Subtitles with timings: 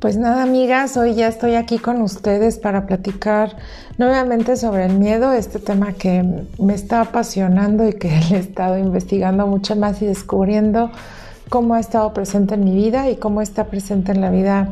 [0.00, 3.56] Pues nada, amigas, hoy ya estoy aquí con ustedes para platicar
[3.96, 9.48] nuevamente sobre el miedo, este tema que me está apasionando y que he estado investigando
[9.48, 10.92] mucho más y descubriendo
[11.48, 14.68] cómo ha estado presente en mi vida y cómo está presente en la vida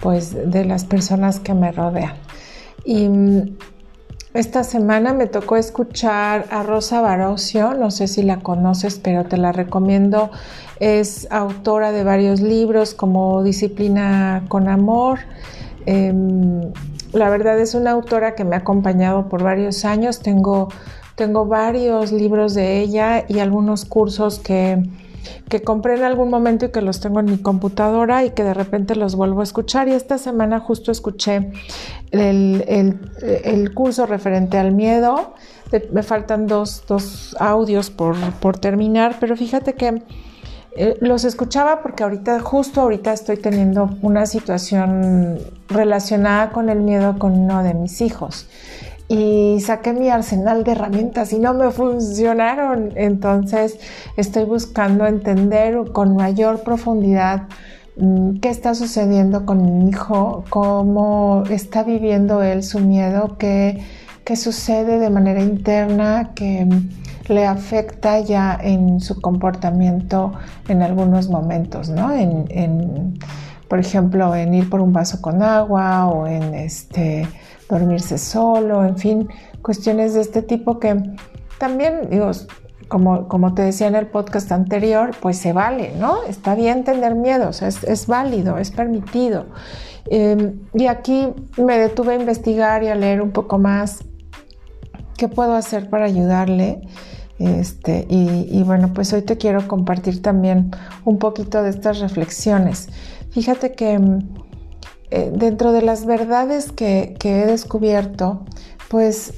[0.00, 2.14] pues de las personas que me rodean.
[2.86, 3.56] Y mm,
[4.34, 9.36] esta semana me tocó escuchar a Rosa Barocio, no sé si la conoces, pero te
[9.36, 10.30] la recomiendo.
[10.80, 15.18] Es autora de varios libros como Disciplina con Amor.
[15.84, 16.72] Em,
[17.12, 20.20] la verdad es una autora que me ha acompañado por varios años.
[20.20, 20.70] Tengo,
[21.14, 24.82] tengo varios libros de ella y algunos cursos que
[25.48, 28.54] que compré en algún momento y que los tengo en mi computadora y que de
[28.54, 29.88] repente los vuelvo a escuchar.
[29.88, 31.52] Y esta semana justo escuché
[32.10, 35.34] el, curso referente al miedo.
[35.90, 40.02] Me faltan dos, audios por, terminar, pero fíjate que
[40.74, 47.18] eh, los escuchaba porque ahorita, justo ahorita estoy teniendo una situación relacionada con el miedo
[47.18, 48.46] con uno de mis hijos
[49.12, 52.92] y saqué mi arsenal de herramientas y no me funcionaron.
[52.96, 53.78] Entonces
[54.16, 57.42] estoy buscando entender con mayor profundidad
[57.98, 63.82] mm, qué está sucediendo con mi hijo, cómo está viviendo él su miedo, qué,
[64.24, 66.66] qué sucede de manera interna que
[67.28, 70.32] le afecta ya en su comportamiento
[70.68, 72.12] en algunos momentos, ¿no?
[72.12, 73.18] En,
[73.68, 77.26] por ejemplo, en ir por un vaso con agua o en este
[77.72, 79.28] dormirse solo, en fin,
[79.62, 80.96] cuestiones de este tipo que
[81.58, 82.30] también, digo,
[82.88, 86.22] como, como te decía en el podcast anterior, pues se vale, ¿no?
[86.24, 89.46] Está bien tener miedos, es, es válido, es permitido.
[90.10, 94.04] Em, y aquí me detuve a investigar y a leer un poco más
[95.16, 96.82] qué puedo hacer para ayudarle.
[97.38, 100.70] Este, y, y, bueno, pues hoy te quiero compartir también
[101.04, 102.88] un poquito de estas reflexiones.
[103.30, 103.98] Fíjate que
[105.14, 108.46] eh, dentro de las verdades que, he descubierto,
[108.88, 109.34] pues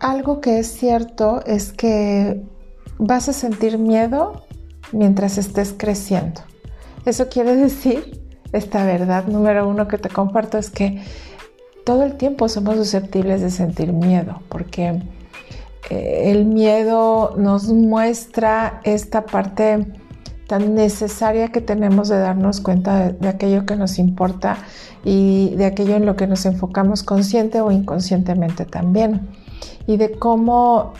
[0.00, 2.42] algo que es cierto es que
[2.98, 4.42] vas a sentir miedo
[4.90, 6.40] mientras estés creciendo.
[7.04, 8.20] Eso quiere decir,
[8.52, 11.04] esta verdad número uno que te comparto es que
[11.84, 15.00] todo el tiempo somos susceptibles de sentir miedo, porque
[15.88, 19.86] eh, el miedo nos muestra esta parte
[20.48, 24.56] tan necesaria que tenemos de darnos cuenta de, aquello que nos importa
[25.04, 29.28] y de aquello en lo que nos enfocamos consciente o inconscientemente también.
[29.86, 30.94] Y de cómo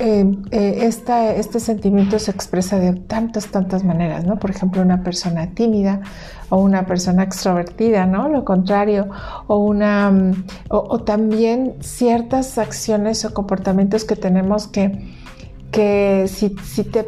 [0.00, 4.38] eh, eh, este sentimiento se expresa de tantas, tantas maneras, ¿no?
[4.38, 6.02] Por ejemplo, una persona tímida
[6.50, 8.28] o una persona extrovertida, ¿no?
[8.28, 9.08] Lo contrario,
[9.46, 15.23] o una, mm, o también ciertas acciones o comportamientos que tenemos que
[15.74, 16.50] que si,
[16.84, 17.02] te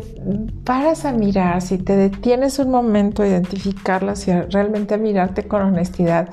[0.64, 5.62] paras a mirar, si te detienes un momento a identificarlas y realmente a mirarte con
[5.62, 6.30] honestidad,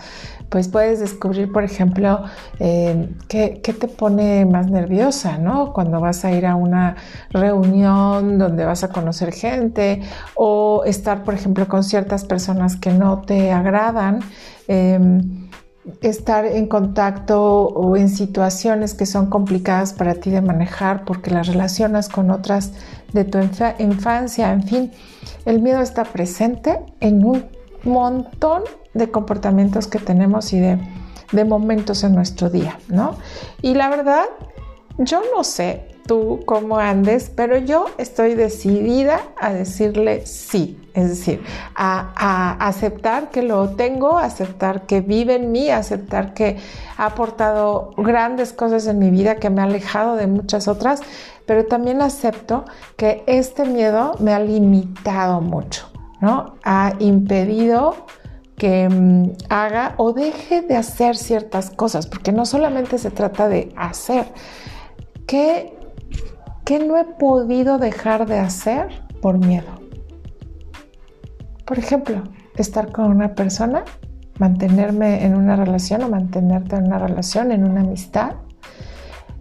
[0.50, 2.24] pues puedes descubrir, por ejemplo,
[2.60, 5.74] eh, qué, te pone más nerviosa, ¿no?
[5.74, 6.96] Cuando vas a ir a una
[7.30, 10.02] reunión donde vas a conocer gente
[10.34, 14.22] o estar, por ejemplo, con ciertas personas que no te agradan.
[14.68, 15.43] Em,
[16.02, 21.48] estar en contacto o en situaciones que son complicadas para ti de manejar porque las
[21.48, 22.72] relacionas con otras
[23.12, 23.40] de tu
[23.80, 24.92] infancia, en fin,
[25.46, 27.46] el miedo está presente en un
[27.84, 28.64] montón
[28.94, 30.80] de comportamientos que tenemos y de,
[31.32, 33.18] de momentos en nuestro día, ¿no?
[33.62, 34.26] Y la verdad,
[34.98, 41.44] yo no sé tú cómo andes, pero yo estoy decidida a decirle sí, es decir,
[41.76, 46.58] a, aceptar que lo tengo, aceptar que vive en mí, aceptar que
[46.98, 51.02] ha aportado grandes cosas en mi vida, que me ha alejado de muchas otras,
[51.46, 52.66] pero también acepto
[52.96, 55.90] que este miedo me ha limitado mucho,
[56.22, 56.56] ¿no?
[56.64, 58.06] Ha impedido
[58.58, 63.74] que mm, haga o deje de hacer ciertas cosas, porque no solamente se trata de
[63.76, 64.28] hacer,
[65.26, 65.74] ¿qué
[66.66, 68.88] ¿Qué no he podido dejar de hacer
[69.22, 69.68] por miedo?
[71.66, 72.24] Por ejemplo,
[72.56, 73.84] estar con una persona,
[74.40, 78.36] mantenerme en una relación o mantenerte en una relación, en una amistad,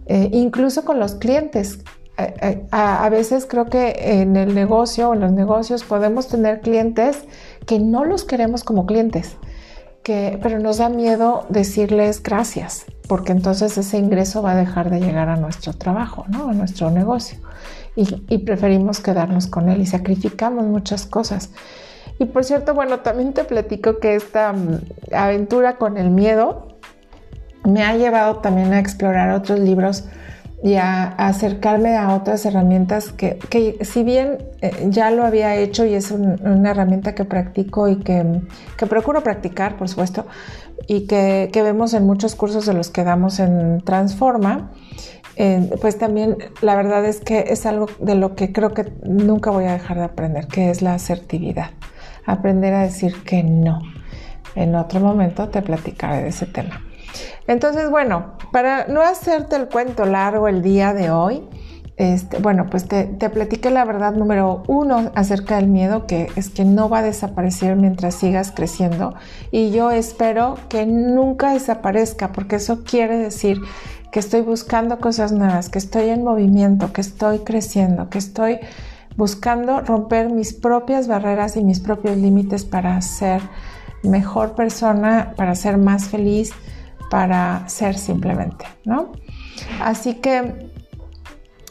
[0.05, 1.79] eh, incluso con los clientes.
[2.17, 6.59] Eh, eh, a, veces creo que en el negocio o en los negocios podemos tener
[6.59, 7.23] clientes
[7.65, 9.37] que no los queremos como clientes,
[10.03, 14.99] que, pero nos da miedo decirles gracias, porque entonces ese ingreso va a dejar de
[14.99, 16.49] llegar a nuestro trabajo, ¿no?
[16.49, 17.37] a nuestro negocio.
[17.95, 21.51] Y, preferimos quedarnos con él y sacrificamos muchas cosas.
[22.17, 24.79] Y por cierto, bueno, también te platico que esta mm,
[25.13, 26.79] aventura con el miedo
[27.63, 30.05] me ha llevado también a explorar otros libros
[30.63, 35.93] y a, acercarme a otras herramientas que, si bien eh, ya lo había hecho y
[35.93, 38.41] es una herramienta que practico y que,
[38.89, 40.25] procuro practicar, por supuesto,
[40.87, 44.71] y que, vemos en muchos cursos de los que damos en Transforma,
[45.35, 49.51] eh, pues también la verdad es que es algo de lo que creo que nunca
[49.51, 51.71] voy a dejar de aprender, que es la asertividad.
[52.25, 53.81] Aprender a decir que no.
[54.55, 56.81] En otro momento te platicaré de ese tema.
[57.47, 61.43] Entonces, bueno, para no hacerte el cuento largo el día de hoy,
[61.95, 66.49] este, bueno, pues te, te platiqué la verdad número uno acerca del miedo, que es
[66.49, 69.13] que no va a desaparecer mientras sigas creciendo.
[69.51, 73.59] Y yo espero que nunca desaparezca, porque eso quiere decir
[74.11, 78.59] que estoy buscando cosas nuevas, que estoy en movimiento, que estoy creciendo, que estoy
[79.15, 83.41] buscando romper mis propias barreras y mis propios límites para ser
[84.03, 86.51] mejor persona, para ser más feliz,
[87.13, 89.11] para ser simplemente, ¿no?
[89.79, 90.67] Así que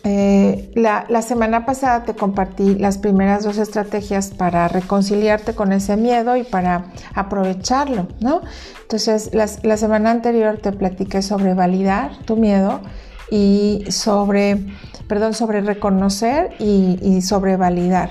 [0.04, 6.36] eh, la, semana pasada te compartí las primeras dos estrategias para reconciliarte con ese miedo
[6.36, 8.42] y para aprovecharlo, ¿no?
[8.82, 12.80] Entonces, la semana anterior te platiqué sobre validar tu miedo
[13.28, 14.64] y sobre,
[15.08, 18.10] perdón, sobre reconocer y, y sobre validar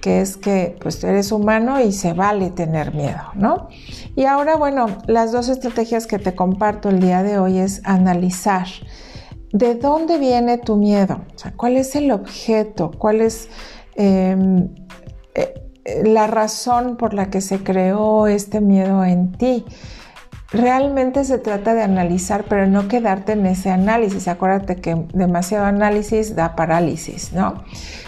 [0.00, 3.68] que es que pues eres humano y se vale tener miedo, ¿no?
[4.16, 8.66] Y ahora, bueno, las dos estrategias que te comparto el día de hoy es analizar
[9.52, 11.22] de dónde viene tu miedo,
[11.56, 13.48] cuál es el objeto, cuál es
[13.94, 14.68] em,
[15.34, 15.54] eh,
[16.04, 19.64] la razón por la que se creó este miedo en ti.
[20.50, 24.28] Realmente se trata de analizar, pero no quedarte en ese análisis.
[24.28, 27.64] Acuérdate que demasiado análisis da parálisis, ¿no?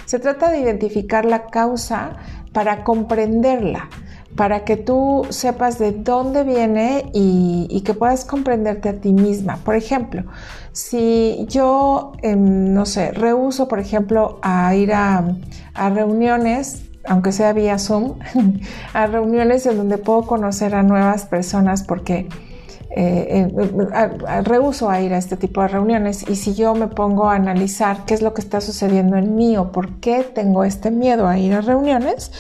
[0.06, 2.16] Se trata de identificar la causa
[2.52, 3.90] para comprenderla,
[4.36, 9.58] para que tú sepas de dónde viene y, que puedas comprenderte a ti misma.
[9.58, 10.24] Por ejemplo,
[10.72, 15.24] si yo, em, no sé, rehuso, por ejemplo, a ir a,
[15.74, 18.20] reuniones, aunque sea vía Zoom,
[18.94, 22.28] a reuniones en donde puedo conocer a nuevas personas porque
[22.96, 26.24] eh, eh rehuso a ir a este tipo de reuniones.
[26.30, 29.56] Y si yo me pongo a analizar qué es lo que está sucediendo en mí
[29.56, 32.30] o por qué tengo este miedo a ir a reuniones,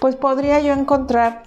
[0.00, 1.44] pues podría yo encontrar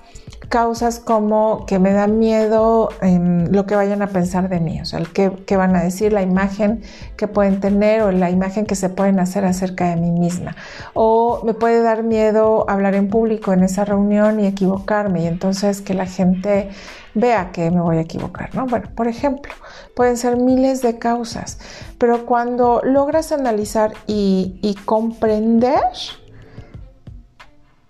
[0.50, 4.86] causas como que me da miedo en lo que vayan a pensar de mí, o
[4.86, 6.82] sea, el qué, van a decir, la imagen
[7.18, 10.56] que pueden tener o la imagen que se pueden hacer acerca de mí misma.
[10.94, 15.82] O me puede dar miedo hablar en público en esa reunión y equivocarme y entonces
[15.82, 16.70] que la gente
[17.14, 18.66] vea que me voy a equivocar, ¿no?
[18.66, 19.54] Bueno, por ejemplo,
[19.96, 21.60] pueden ser miles de causas,
[21.98, 25.84] pero cuando logras analizar y, y comprender,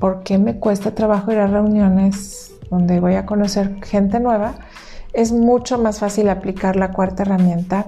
[0.03, 4.55] por qué me cuesta trabajo ir a reuniones donde voy a conocer gente nueva,
[5.13, 7.85] es mucho más fácil aplicar la cuarta herramienta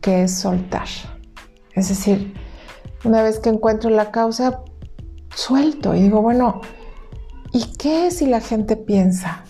[0.00, 0.88] que es soltar.
[1.74, 2.34] Es decir,
[3.04, 4.64] una vez que encuentro la causa,
[5.32, 6.60] suelto y digo, bueno,
[7.52, 9.44] ¿y qué si la gente piensa?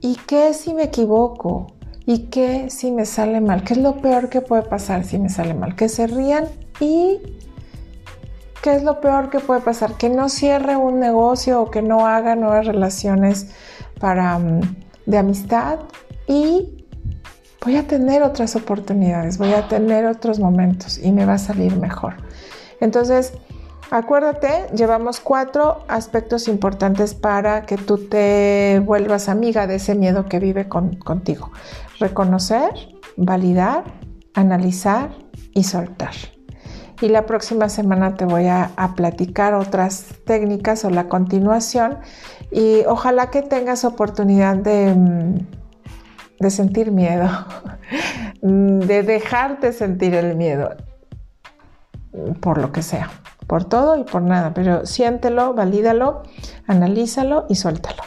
[0.00, 1.68] ¿Y qué si me equivoco?
[2.06, 3.62] ¿Y qué si me sale mal?
[3.62, 5.76] ¿Qué es lo peor que puede pasar si me sale mal?
[5.76, 6.46] Que se rían
[6.80, 7.20] y
[8.62, 9.94] ¿Qué es lo peor que puede pasar?
[9.94, 13.50] Que no cierre un negocio o que no haga nuevas relaciones
[14.00, 14.60] para, mm,
[15.06, 15.78] de amistad
[16.26, 16.84] y
[17.64, 21.76] voy a tener otras oportunidades, voy a tener otros momentos y me va a salir
[21.76, 22.14] mejor.
[22.80, 23.32] Entonces,
[23.90, 30.40] acuérdate, llevamos cuatro aspectos importantes para que tú te vuelvas amiga de ese miedo que
[30.40, 31.50] vive contigo.
[31.98, 32.70] Reconocer,
[33.16, 33.84] validar,
[34.34, 35.10] analizar
[35.54, 36.37] y soltar
[37.00, 41.98] y la próxima semana te voy a, platicar otras técnicas o la continuación
[42.50, 45.34] y ojalá que tengas oportunidad de, mm,
[46.40, 47.28] de sentir miedo,
[48.42, 50.70] de dejarte sentir el miedo
[52.40, 53.10] por lo que sea,
[53.46, 56.22] por todo y por nada, pero siéntelo, valídalo,
[56.66, 58.02] analízalo y suéltalo.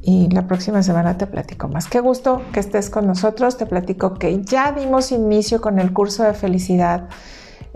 [0.00, 1.86] Y la próxima semana te platico más.
[1.86, 3.58] Qué gusto que estés con nosotros.
[3.58, 7.08] Te platico que ya dimos inicio con el curso de felicidad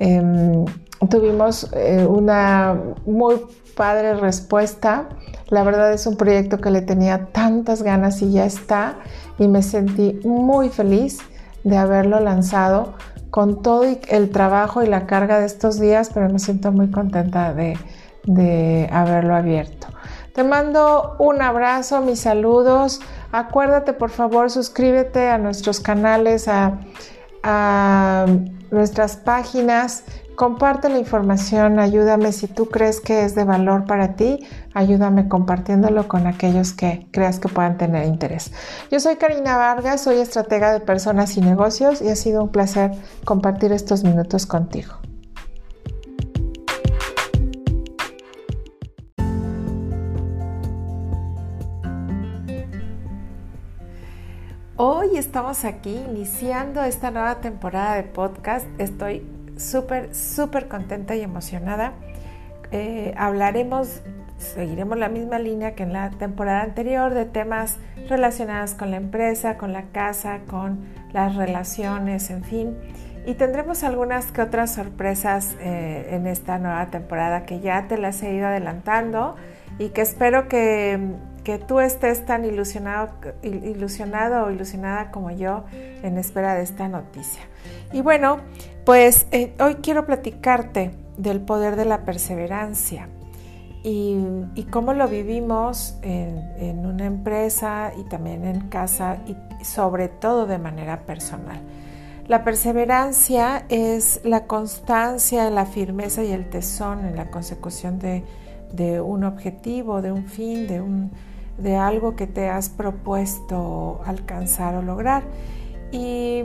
[0.04, 0.64] Em,
[1.08, 3.36] tuvimos eh, una muy
[3.76, 5.08] padre respuesta.
[5.48, 8.96] La verdad es un proyecto que le tenía tantas ganas y ya está.
[9.38, 11.20] Y me sentí muy feliz
[11.62, 12.94] de haberlo lanzado
[13.30, 17.54] con todo el trabajo y la carga de estos días, pero me siento muy contenta
[17.54, 19.86] de, haberlo abierto.
[20.34, 23.00] Te mando un abrazo, mis saludos.
[23.30, 26.80] Acuérdate, por favor, suscríbete a nuestros canales, a
[28.70, 34.46] nuestras páginas, comparte la información, ayúdame si tú crees que es de valor para ti,
[34.74, 38.52] ayúdame compartiéndolo con aquellos que creas que puedan tener interés.
[38.90, 42.92] Yo soy Karina Vargas, soy estratega de personas y negocios y ha sido un placer
[43.24, 44.94] compartir estos minutos contigo.
[54.84, 58.66] Hoy estamos aquí iniciando esta nueva temporada de podcast.
[58.78, 59.24] Estoy
[59.56, 61.92] súper, súper contenta y emocionada.
[62.72, 64.02] Eh, hablaremos,
[64.38, 67.76] seguiremos la misma línea que en la temporada anterior de temas
[68.08, 70.80] relacionados con la empresa, con la casa, con
[71.12, 72.76] las relaciones, en fin.
[73.24, 78.20] Y tendremos algunas que otras sorpresas eh, en esta nueva temporada que ya te las
[78.24, 79.36] he ido adelantando
[79.78, 80.98] y que espero que
[81.44, 83.10] que tú estés tan ilusionado,
[83.42, 85.64] ilusionado o ilusionada como yo
[86.02, 87.42] en espera de esta noticia.
[87.92, 88.38] Y bueno,
[88.84, 93.08] pues eh, hoy quiero platicarte del poder de la perseverancia
[93.84, 100.58] y, cómo lo vivimos en, una empresa y también en casa y sobre todo de
[100.58, 101.60] manera personal.
[102.28, 109.24] La perseverancia es la constancia, la firmeza y el tesón en la consecución de un
[109.24, 111.10] objetivo, de un fin, de un,
[111.58, 115.22] de algo que te has propuesto alcanzar o lograr.
[115.90, 116.44] Y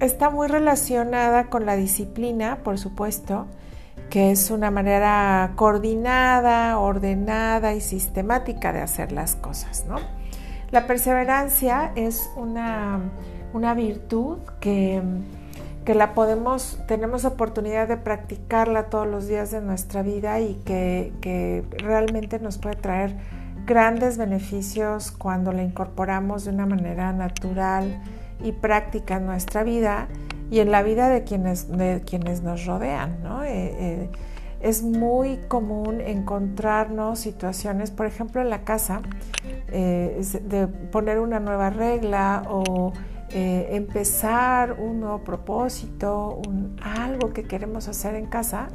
[0.00, 3.46] está muy relacionada con la disciplina, por supuesto,
[4.10, 9.86] que es una manera coordinada, ordenada y sistemática de hacer las cosas.
[9.88, 9.96] ¿no?
[10.70, 13.00] La perseverancia es una,
[13.74, 15.02] virtud que,
[15.84, 21.12] que, la podemos, tenemos oportunidad de practicarla todos los días de nuestra vida y que,
[21.20, 23.16] que realmente nos puede traer
[23.66, 28.00] grandes beneficios cuando la incorporamos de una manera natural
[28.42, 30.08] y práctica en nuestra vida
[30.50, 33.18] y en la vida de quienes, de quienes nos rodean.
[33.44, 34.10] Eh, eh,
[34.60, 39.02] es muy común encontrarnos situaciones, por ejemplo en la casa,
[39.68, 42.92] eh, de poner una nueva regla o
[43.28, 46.40] empezar un nuevo propósito,
[46.80, 48.68] algo que queremos hacer en casa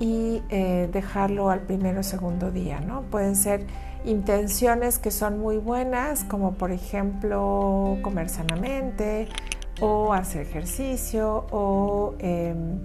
[0.00, 2.80] y dejarlo al primero o segundo día.
[2.80, 3.02] ¿no?
[3.02, 3.66] Pueden ser
[4.04, 9.28] intenciones que son muy buenas, como por ejemplo comer sanamente
[9.80, 12.78] o hacer ejercicio o em,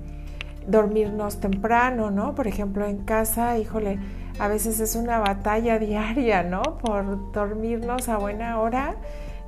[0.68, 2.36] dormirnos temprano, ¿no?
[2.36, 4.00] Por ejemplo, en casa, híjole,
[4.40, 6.62] a veces es una batalla diaria, ¿no?
[6.62, 8.96] Por dormirnos a buena hora,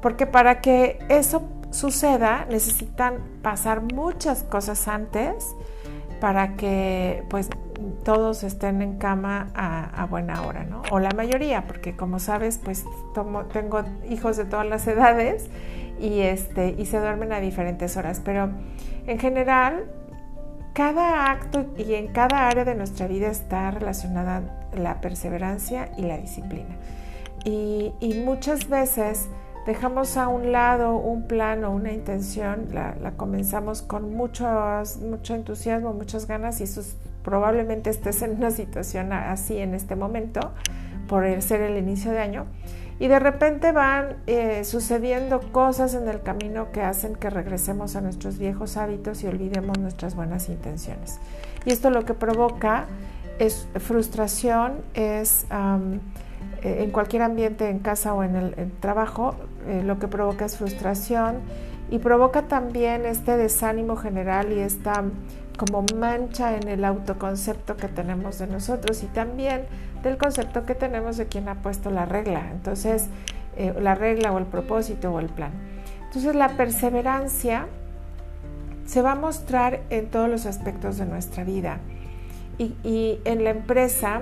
[0.01, 5.55] porque para que eso suceda necesitan pasar muchas cosas antes
[6.19, 7.49] para que pues
[8.03, 10.81] todos estén en cama a, buena hora, ¿no?
[10.91, 12.85] O la mayoría, porque como sabes, pues
[13.53, 15.49] tengo hijos de todas las edades
[15.99, 18.49] y, este, y se duermen a diferentes horas, pero
[19.05, 19.85] en general,
[20.73, 24.41] cada acto y en cada área de nuestra vida está relacionada
[24.73, 26.75] la perseverancia y la disciplina.
[27.45, 29.29] Y, y muchas veces
[29.65, 34.47] dejamos a un lado un plan o una intención, la, comenzamos con mucho,
[35.01, 36.81] mucho entusiasmo, muchas ganas y eso
[37.23, 40.51] probablemente estés en una situación así en este momento
[41.07, 42.45] por ser el inicio de año
[42.99, 48.01] y de repente van eh, sucediendo cosas en el camino que hacen que regresemos a
[48.01, 51.19] nuestros viejos hábitos y olvidemos nuestras buenas intenciones.
[51.65, 52.87] Y esto lo que provoca
[53.39, 55.45] es frustración, es
[56.61, 59.35] eh, en cualquier ambiente, en casa o en el trabajo,
[59.67, 61.41] eh, lo que provoca es frustración
[61.91, 65.03] y provoca también este desánimo general y esta
[65.57, 69.63] como mancha en el autoconcepto que tenemos de nosotros y también
[70.01, 72.49] del concepto que tenemos de quien ha puesto la regla.
[72.51, 73.07] Entonces,
[73.57, 75.51] eh, la regla o el propósito o el plan.
[76.05, 77.67] Entonces, la perseverancia
[78.85, 81.79] se va a mostrar en todos los aspectos de nuestra vida.
[82.83, 84.19] y en la empresa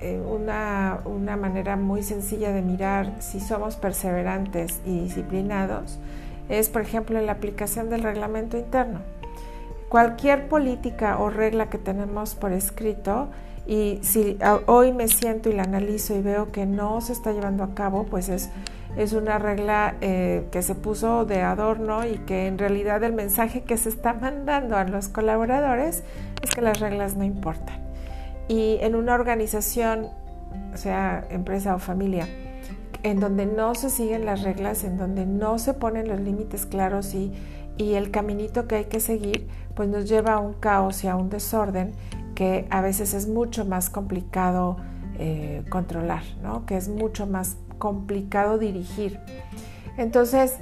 [0.00, 5.98] eh, una, una, manera muy sencilla de mirar si somos perseverantes y disciplinados
[6.48, 9.00] es, por ejemplo, la aplicación del reglamento interno.
[9.88, 13.28] Cualquier política o regla que tenemos por escrito
[13.66, 17.64] y si hoy me siento y la analizo y veo que no se está llevando
[17.64, 18.50] a cabo, pues es,
[18.96, 23.62] es una regla eh, que se puso de adorno y que en realidad el mensaje
[23.62, 26.04] que se está mandando a los colaboradores
[26.42, 27.85] es que las reglas no importan.
[28.48, 30.08] Y en una organización,
[30.74, 32.28] sea empresa o familia,
[33.02, 37.14] en donde no se siguen las reglas, en donde no se ponen los límites claros
[37.14, 37.32] y,
[37.78, 41.28] el caminito que hay que seguir, pues nos lleva a un caos y a un
[41.28, 41.92] desorden
[42.34, 44.78] que a veces es mucho más complicado
[45.18, 46.64] eh, controlar, ¿no?
[46.64, 49.20] que es mucho más complicado dirigir.
[49.98, 50.56] Entonces,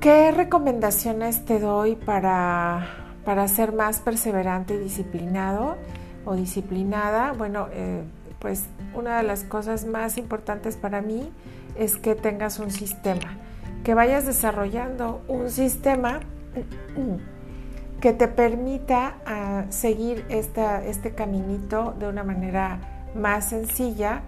[0.00, 5.76] ¿qué recomendaciones te doy para para ser más perseverante y disciplinado
[6.24, 8.02] o disciplinada, bueno, eh,
[8.38, 8.64] pues
[8.94, 11.30] una de las cosas más importantes para mí
[11.78, 13.38] es que tengas un sistema,
[13.82, 16.20] que vayas desarrollando un sistema
[18.00, 22.80] que te permita ah, seguir este caminito de una manera
[23.14, 24.22] más sencilla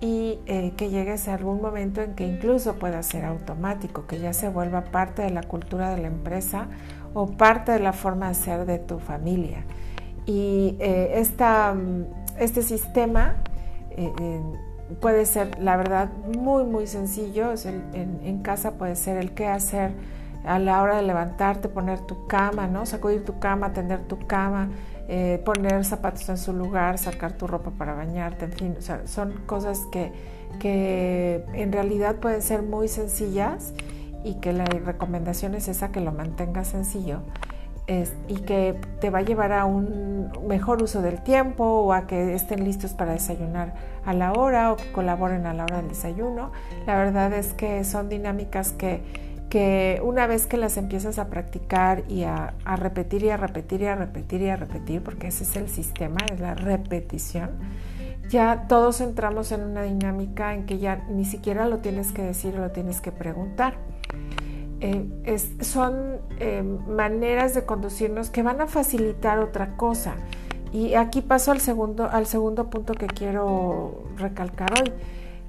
[0.00, 4.32] y eh, que llegues a algún momento en que incluso pueda ser automático, que ya
[4.32, 6.68] se vuelva parte de la cultura de la empresa
[7.12, 9.64] o parte de la forma de ser de tu familia.
[10.30, 11.20] Y eh,
[12.38, 13.34] este sistema
[13.90, 14.12] eh,
[15.00, 16.08] puede ser, la verdad,
[16.38, 17.52] muy, muy sencillo.
[17.64, 19.90] en, casa puede ser el qué hacer
[20.44, 22.86] a la hora de levantarte, poner tu cama, ¿no?
[22.86, 24.68] Sacudir tu cama, tender tu cama,
[25.08, 29.80] eh, poner zapatos en su lugar, sacar tu ropa para bañarte, en fin, son cosas
[29.90, 30.12] que,
[30.60, 33.74] que en realidad pueden ser muy sencillas
[34.22, 37.20] y que la recomendación es esa, que lo mantengas sencillo
[38.28, 42.34] y que te va a llevar a un mejor uso del tiempo o a que
[42.34, 46.52] estén listos para desayunar a la hora o que colaboren a la hora del desayuno.
[46.86, 49.02] La verdad es que son dinámicas que,
[49.48, 53.82] que una vez que las empiezas a practicar y a, a, repetir y a repetir
[53.82, 57.50] y a repetir y a repetir, porque ese es el sistema, es la repetición,
[58.30, 62.54] ya todos entramos en una dinámica en que ya ni siquiera lo tienes que decir
[62.54, 63.74] lo tienes que preguntar.
[64.80, 70.14] Eh, son eh, maneras de conducirnos que van a facilitar otra cosa.
[70.72, 74.92] Y aquí paso al segundo, al segundo punto que quiero recalcar hoy.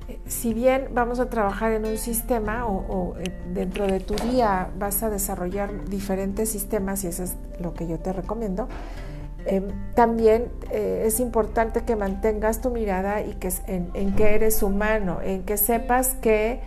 [0.09, 3.15] Eh, si bien vamos a trabajar en un sistema o,
[3.53, 7.99] dentro de tu día vas a desarrollar diferentes sistemas y eso es lo que yo
[7.99, 8.67] te recomiendo,
[9.95, 15.41] también es importante que mantengas tu mirada y que en, en, que eres humano, en
[15.41, 16.59] que sepas que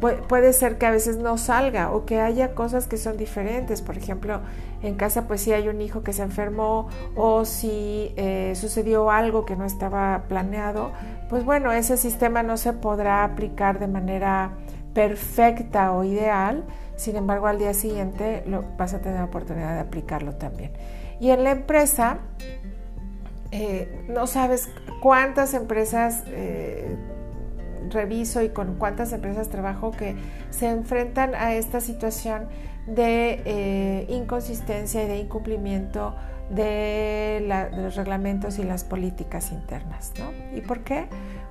[0.00, 3.80] puede ser que a veces no salga o que haya cosas que son diferentes.
[3.82, 4.40] Por ejemplo,
[4.82, 9.44] en casa pues si hay un hijo que se enfermó o si eh, sucedió algo
[9.44, 10.92] que no estaba planeado,
[11.28, 14.52] pues bueno, ese sistema no se podrá aplicar de manera
[14.92, 16.64] perfecta o ideal.
[16.96, 20.72] Sin embargo, al día siguiente lo, vas a tener la oportunidad de aplicarlo también.
[21.18, 22.18] Y en la empresa,
[23.50, 24.68] eh, no sabes
[25.00, 26.24] cuántas empresas...
[26.28, 26.96] Eh,
[27.90, 30.16] reviso y con cuántas empresas trabajo que
[30.50, 32.48] se enfrentan a esta situación
[32.86, 36.14] de eh, inconsistencia y de incumplimiento
[36.50, 40.12] de, los reglamentos y las políticas internas.
[40.18, 40.56] ¿no?
[40.56, 41.06] ¿Y por qué?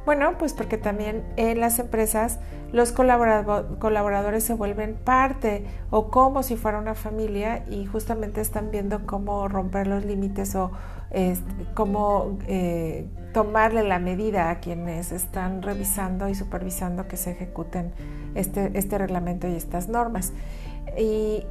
[0.05, 2.39] Bueno, pues porque también en las empresas
[2.73, 9.05] los colaboradores se vuelven parte o como si fuera una familia y justamente están viendo
[9.05, 10.71] cómo romper los límites o
[11.73, 17.91] cómo eh, tomarle la medida a quienes están revisando y supervisando que se ejecuten
[18.35, 20.33] este, este reglamento y estas normas.
[20.97, 21.45] Y,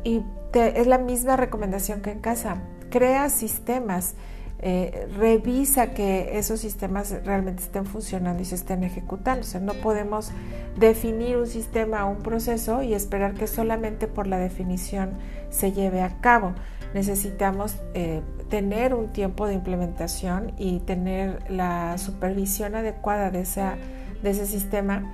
[0.54, 2.58] es la misma recomendación que en casa.
[2.90, 4.14] Crea sistemas,
[4.58, 9.40] eh, revisa que esos sistemas realmente estén funcionando y se estén ejecutando.
[9.40, 10.30] O sea, no podemos
[10.78, 15.12] definir un sistema o un proceso y esperar que solamente por la definición
[15.48, 16.52] se lleve a cabo.
[16.92, 18.20] Necesitamos eh,
[18.52, 23.76] tener un tiempo de implementación y tener la supervisión adecuada de, esa,
[24.22, 25.10] de ese sistema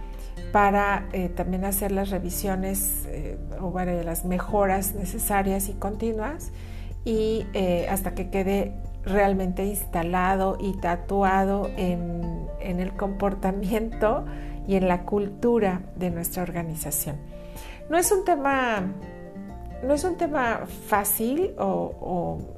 [0.50, 6.50] para eh, también hacer las revisiones eh, o las mejoras necesarias y continuas
[7.04, 8.74] y eh, hasta que quede
[9.04, 14.24] realmente instalado y tatuado en, en, el comportamiento
[14.66, 17.18] y en la cultura de nuestra organización.
[17.88, 18.82] No es un tema,
[19.84, 22.57] no es un tema fácil o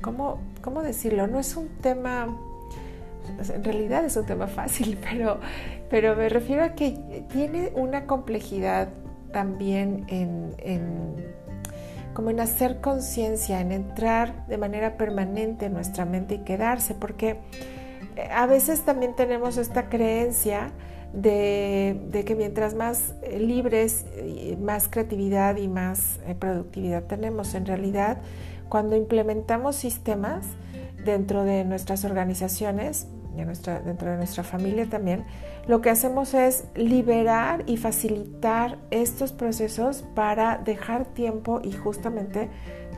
[0.00, 1.26] ¿cómo, ¿cómo decirlo?
[1.26, 2.36] No es un tema,
[3.52, 5.40] en realidad es un tema fácil, pero,
[5.90, 8.88] pero me refiero a que tiene una complejidad
[9.32, 11.14] también en,
[12.14, 17.40] como en hacer conciencia, en entrar de manera permanente en nuestra mente y quedarse, porque
[18.16, 20.72] eh, a veces también tenemos esta creencia
[21.12, 24.04] de, de, que mientras más libres,
[24.60, 28.18] más creatividad y más eh, productividad tenemos, en realidad
[28.68, 30.46] cuando implementamos sistemas
[31.04, 35.24] dentro de nuestras organizaciones, dentro de nuestra familia también,
[35.66, 42.48] lo que hacemos es liberar y facilitar estos procesos para dejar tiempo y justamente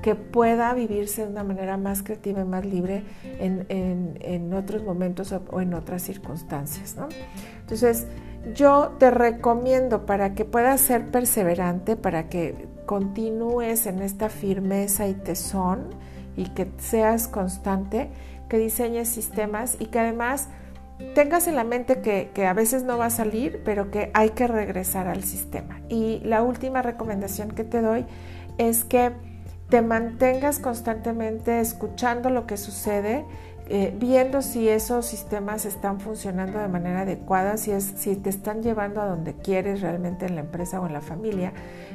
[0.02, 3.02] que pueda vivirse de una manera más creativa y más libre
[3.38, 6.96] en, otros momentos o, en otras circunstancias.
[7.60, 8.06] Entonces,
[8.54, 15.14] yo te recomiendo para que puedas ser perseverante, para que continúes en esta firmeza y
[15.14, 15.90] tesón
[16.36, 18.10] y que seas constante,
[18.48, 20.48] que diseñes sistemas y que además
[21.14, 24.46] tengas en la mente que, a veces no va a salir, pero que hay que
[24.46, 25.80] regresar al sistema.
[25.88, 28.06] Y la última recomendación que te doy
[28.58, 29.12] es que
[29.68, 33.24] te mantengas constantemente escuchando lo que sucede,
[33.72, 38.64] eh, viendo si esos sistemas están funcionando de manera adecuada, si, es, si te están
[38.64, 41.52] llevando a donde quieres realmente en la empresa o en la familia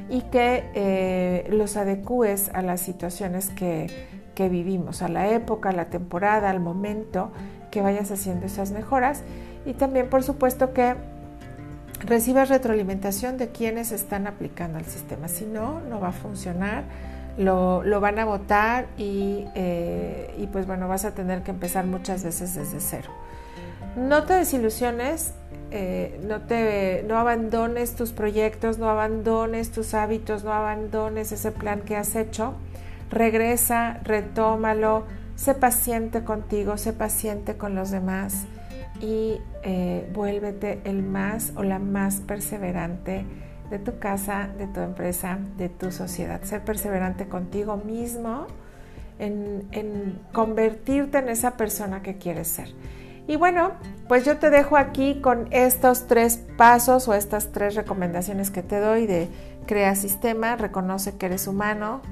[0.08, 3.90] y que eh, los adecúes a las situaciones que,
[4.34, 7.30] que vivimos, a la época, a la temporada, al momento,
[7.70, 9.22] que vayas haciendo esas mejoras.
[9.66, 10.94] Y también por supuesto que
[12.06, 16.84] recibas retroalimentación de quienes están aplicando el sistema, si no, no va a funcionar
[17.38, 22.54] lo, van a votar eh, y, pues bueno, vas a tener que empezar muchas veces
[22.54, 23.10] desde cero.
[23.96, 25.32] No te desilusiones,
[25.70, 31.80] eh, no, te, no abandones tus proyectos, no abandones tus hábitos, no abandones ese plan
[31.80, 32.54] que has hecho.
[33.10, 35.04] Regresa, retómalo,
[35.36, 38.46] sé paciente contigo, sé paciente con los demás
[39.00, 43.24] y eh, vuélvete el más o la más perseverante
[43.70, 46.42] de tu casa, de tu empresa, de tu sociedad.
[46.42, 48.46] Ser perseverante contigo mismo
[49.18, 52.74] en, convertirte en esa persona que quieres ser.
[53.28, 53.72] Y bueno,
[54.08, 58.78] pues yo te dejo aquí con estos tres pasos o estas tres recomendaciones que te
[58.78, 59.28] doy de
[59.66, 62.02] crea sistema, reconoce que eres humano,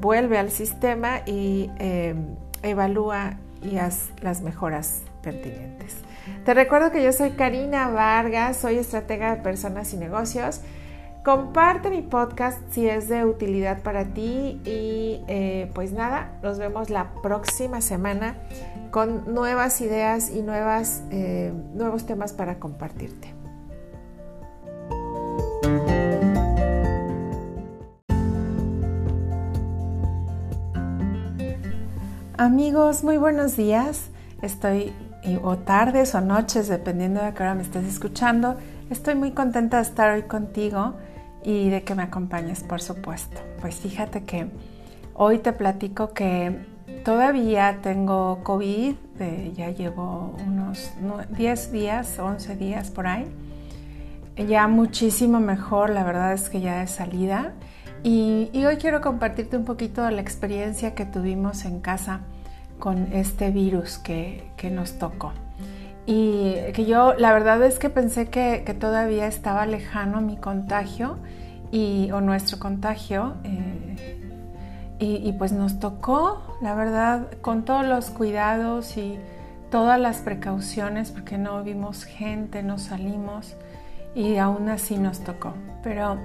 [0.00, 2.14] vuelve al sistema y eh,
[2.62, 5.96] evalúa y haz las mejoras pertinentes.
[6.44, 10.62] Te recuerdo que yo soy Karina Vargas, soy estratega de personas y negocios.
[11.24, 16.88] Comparte mi podcast si es de utilidad para ti y eh, pues nada, nos vemos
[16.88, 18.36] la próxima semana
[18.90, 20.42] con nuevas ideas y
[21.10, 23.34] eh, nuevos temas para compartirte.
[32.38, 34.10] Amigos, muy buenos días.
[34.42, 34.94] Estoy
[35.42, 38.56] o tardes o noches, dependiendo de qué hora me estés escuchando.
[38.90, 40.94] Estoy muy contenta de estar hoy contigo
[41.44, 43.40] y de que me acompañes, por supuesto.
[43.60, 44.48] Pues fíjate que
[45.14, 46.58] hoy te platico que
[47.04, 48.94] todavía tengo COVID,
[49.54, 50.92] ya llevo unos
[51.30, 53.26] 10 días, 11 días por ahí.
[54.36, 57.54] Ya muchísimo mejor, la verdad es que ya de salida.
[58.04, 62.20] Y, y hoy quiero compartirte un poquito de la experiencia que tuvimos en casa
[62.78, 65.32] con este virus que, que nos tocó.
[66.06, 71.18] Y que yo la verdad es que pensé que, que todavía estaba lejano mi contagio
[71.70, 73.34] y, o nuestro contagio.
[73.44, 74.18] Eh,
[75.00, 79.16] y, pues nos tocó, la verdad, con todos los cuidados y
[79.70, 83.54] todas las precauciones, porque no vimos gente, no salimos
[84.16, 85.54] y aún así nos tocó.
[85.84, 86.18] Pero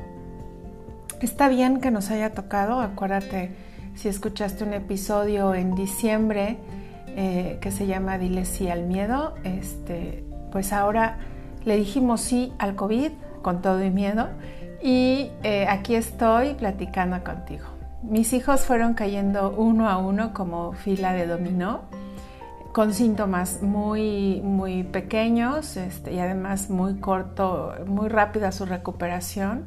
[1.22, 3.52] está bien que nos haya tocado, acuérdate
[3.96, 6.58] si escuchaste un episodio en diciembre
[7.16, 11.20] eh, que se llama Dile sí al miedo, este, pues ahora
[11.64, 14.30] le dijimos sí al COVID con todo y miedo
[14.82, 17.66] y eh, aquí estoy platicando contigo.
[18.02, 21.82] Mis hijos fueron cayendo uno a uno como fila de dominó,
[22.74, 29.66] con síntomas muy, muy pequeños este, y además muy corto, muy rápida su recuperación.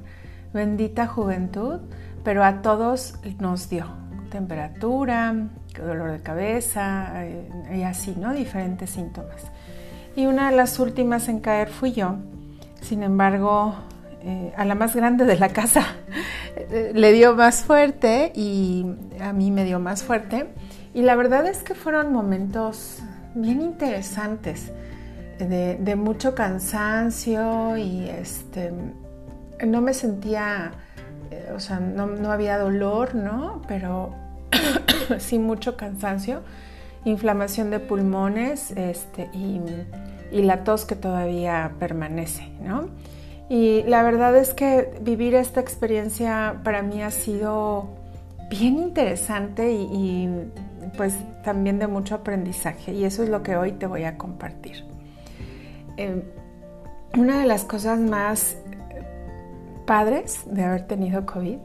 [0.52, 1.80] Bendita juventud,
[2.24, 4.05] pero a todos nos dio
[4.36, 5.34] temperatura,
[5.74, 8.32] dolor de cabeza eh, y así, ¿no?
[8.32, 9.42] Diferentes síntomas.
[10.14, 12.16] Y una de las últimas en caer fui yo.
[12.80, 13.74] Sin embargo,
[14.22, 15.84] eh, a la más grande de la casa
[16.94, 18.86] le dio más fuerte y
[19.20, 20.46] a mí me dio más fuerte.
[20.94, 23.02] Y la verdad es que fueron momentos
[23.34, 24.72] bien interesantes,
[25.38, 28.72] de, mucho cansancio y este,
[29.66, 30.72] no me sentía,
[31.30, 33.60] eh, o sea, no, había dolor, ¿no?
[33.68, 34.14] Pero
[35.18, 36.42] sí mucho cansancio,
[37.04, 39.60] inflamación de pulmones este, y,
[40.32, 42.88] y la tos que todavía permanece, ¿no?
[43.48, 47.88] Y la verdad es que vivir esta experiencia para mí ha sido
[48.50, 50.28] bien interesante y,
[50.96, 54.84] pues también de mucho aprendizaje y eso es lo que hoy te voy a compartir.
[55.96, 56.22] Eh,
[57.16, 58.56] una de las cosas más
[59.86, 61.58] padres de haber tenido COVID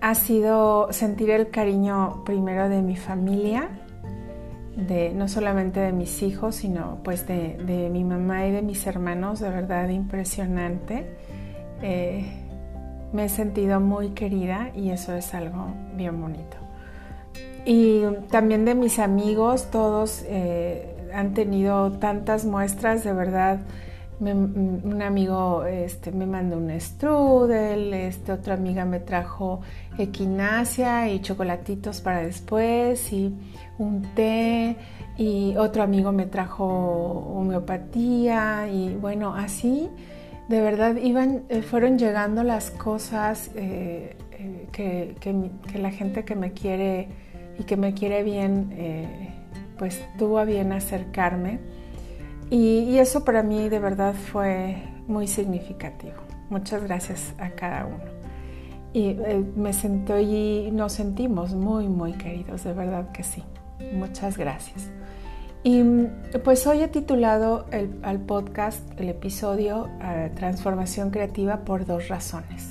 [0.00, 3.68] ha sido sentir el cariño primero de mi familia,
[4.76, 9.40] de no solamente de mis hijos, sino pues de, mi mamá y de mis hermanos,
[9.40, 11.06] de verdad impresionante.
[11.82, 12.26] Eh,
[13.12, 16.56] me he sentido muy querida y eso es algo bien bonito.
[17.64, 23.60] Y también de mis amigos, todos eh, han tenido tantas muestras, de verdad.
[24.20, 29.60] Un amigo este, me mandó un strudel, este, otra amiga me trajo
[29.96, 33.34] equinacia y chocolatitos para después y
[33.78, 34.76] un té
[35.16, 39.88] y otro amigo me trajo homeopatía y bueno, así
[40.48, 44.16] de verdad iban, eh, fueron llegando las cosas eh,
[44.72, 45.14] que,
[45.74, 47.08] la gente que me quiere
[47.58, 49.34] y que me quiere bien, eh,
[49.76, 51.60] pues tuvo a bien acercarme.
[52.50, 56.16] Y, eso para mí de verdad fue muy significativo.
[56.50, 58.18] Muchas gracias a cada uno.
[58.92, 63.42] Y eh, me sentó y nos sentimos muy, muy queridos, de verdad que sí.
[63.92, 64.90] Muchas gracias.
[65.62, 65.82] Y
[66.44, 72.70] pues hoy he titulado el, al podcast, el episodio eh, Transformación Creativa por dos razones.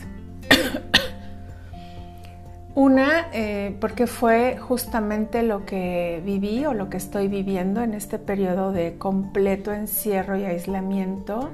[2.77, 8.19] Una, eh, porque fue justamente lo que viví o lo que estoy viviendo en este
[8.19, 11.49] periodo de completo encierro y aislamiento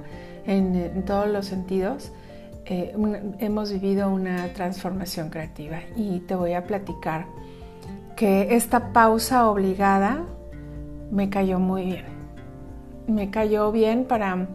[0.46, 2.12] en, todos los sentidos.
[2.66, 2.94] Eh,
[3.40, 7.26] hemos vivido una transformación creativa y te voy a platicar
[8.18, 10.26] que esta pausa obligada
[11.10, 12.06] me cayó muy bien.
[13.08, 14.50] Me cayó bien para...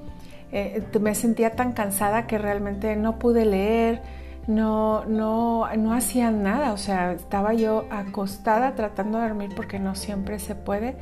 [0.52, 4.02] Eh, me sentía tan cansada que realmente no pude leer,
[4.48, 9.94] no, no, no hacía nada, o sea, estaba yo acostada tratando de dormir porque no
[9.94, 10.96] siempre se puede,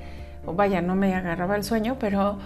[0.45, 2.39] vaya, no me agarraba el sueño, pero,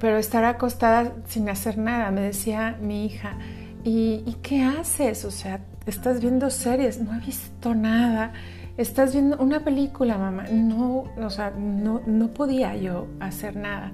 [0.00, 3.38] pero estar acostada sin hacer nada, me decía mi hija,
[3.82, 5.24] ¿y, ¿y qué haces?
[5.24, 8.32] O sea, estás viendo series, no he visto nada,
[8.76, 13.90] estás viendo una película, mamá, no, o sea, no, no podía yo hacer nada.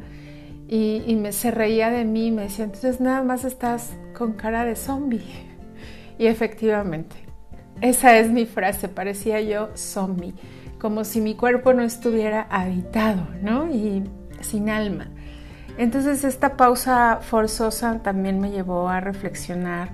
[0.68, 4.66] Y, y me, se reía de mí, me decía, entonces nada más estás con cara
[4.66, 5.45] de zombie.
[6.18, 7.16] Y efectivamente,
[7.80, 10.34] esa es mi frase, parecía yo zombie,
[10.80, 13.70] como si mi cuerpo no estuviera habitado, ¿no?
[13.70, 14.04] Y
[14.40, 15.08] sin alma.
[15.78, 19.90] Entonces esta pausa forzosa también me llevó a reflexionar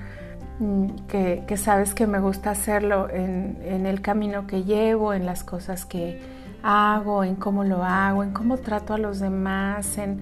[0.61, 5.85] mm, que, sabes que me gusta hacerlo en, el camino que llevo, en las cosas
[5.85, 6.21] que
[6.63, 10.21] hago, en cómo lo hago, en cómo trato a los demás, en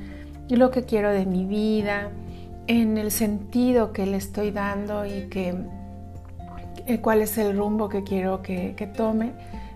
[0.49, 2.09] lo que quiero de mi vida,
[2.67, 5.55] en el sentido que le estoy dando y que
[6.99, 9.33] cuál es el rumbo que quiero que, tome.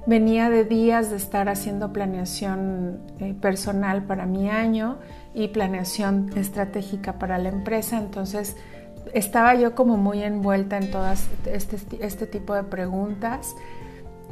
[0.07, 4.98] Venía de días de estar haciendo planeación eh, personal para mi año
[5.35, 8.57] y planeación estratégica para la empresa, entonces
[9.12, 13.55] estaba yo como muy envuelta en todas este, este tipo de preguntas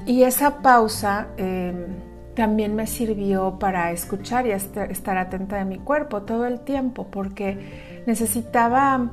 [0.06, 1.86] y esa pausa em,
[2.34, 8.02] también me sirvió para escuchar y estar atenta de mi cuerpo todo el tiempo porque
[8.06, 9.10] necesitaba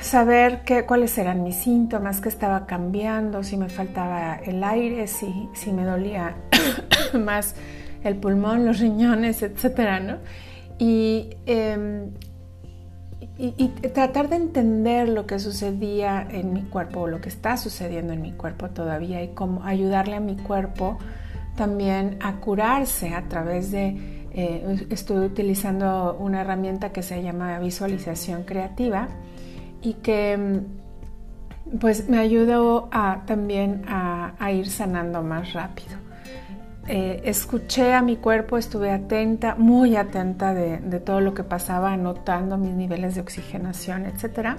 [0.00, 5.48] saber qué, cuáles eran mis síntomas, qué estaba cambiando, si me faltaba el aire, si,
[5.54, 6.36] si me dolía
[7.14, 7.54] más
[8.04, 10.18] el pulmón, los riñones, etcétera, ¿no?
[10.78, 12.10] Em,
[13.38, 17.56] y, y, tratar de entender lo que sucedía en mi cuerpo o lo que está
[17.56, 20.98] sucediendo en mi cuerpo todavía y cómo ayudarle a mi cuerpo
[21.56, 28.44] también a curarse a través de, eh, estoy utilizando una herramienta que se llama visualización
[28.44, 29.08] creativa
[29.86, 30.62] y que
[31.80, 35.96] pues me ayudó a, también a, ir sanando más rápido.
[36.88, 42.58] Eh, escuché a mi cuerpo, estuve atenta, muy atenta de, todo lo que pasaba, anotando
[42.58, 44.56] mis niveles de oxigenación, etc.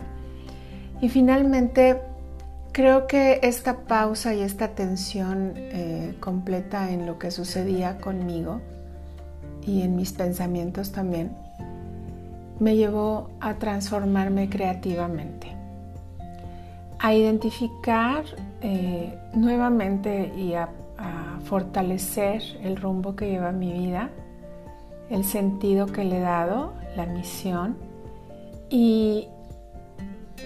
[1.01, 2.01] Y finalmente
[2.71, 8.61] creo que esta pausa y esta atención eh, completa en lo que sucedía conmigo
[9.65, 11.46] y en mis pensamientos también
[12.59, 15.55] me llevó a transformarme creativamente,
[16.99, 18.23] a identificar
[18.61, 20.69] eh, nuevamente y a,
[21.45, 24.09] fortalecer el rumbo que lleva mi vida,
[25.09, 27.77] el sentido que le he dado, la misión
[28.69, 29.29] y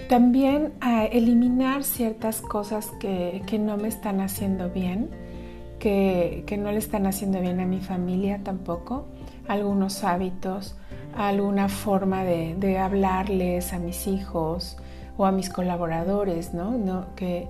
[0.08, 5.10] también a eliminar ciertas cosas que, no me están haciendo bien,
[5.80, 9.06] que, que, no le están haciendo bien a mi familia tampoco,
[9.48, 10.76] algunos hábitos,
[11.14, 14.76] alguna forma de, hablarles a mis hijos
[15.16, 17.06] o a mis colaboradores, ¿no?
[17.16, 17.48] Que,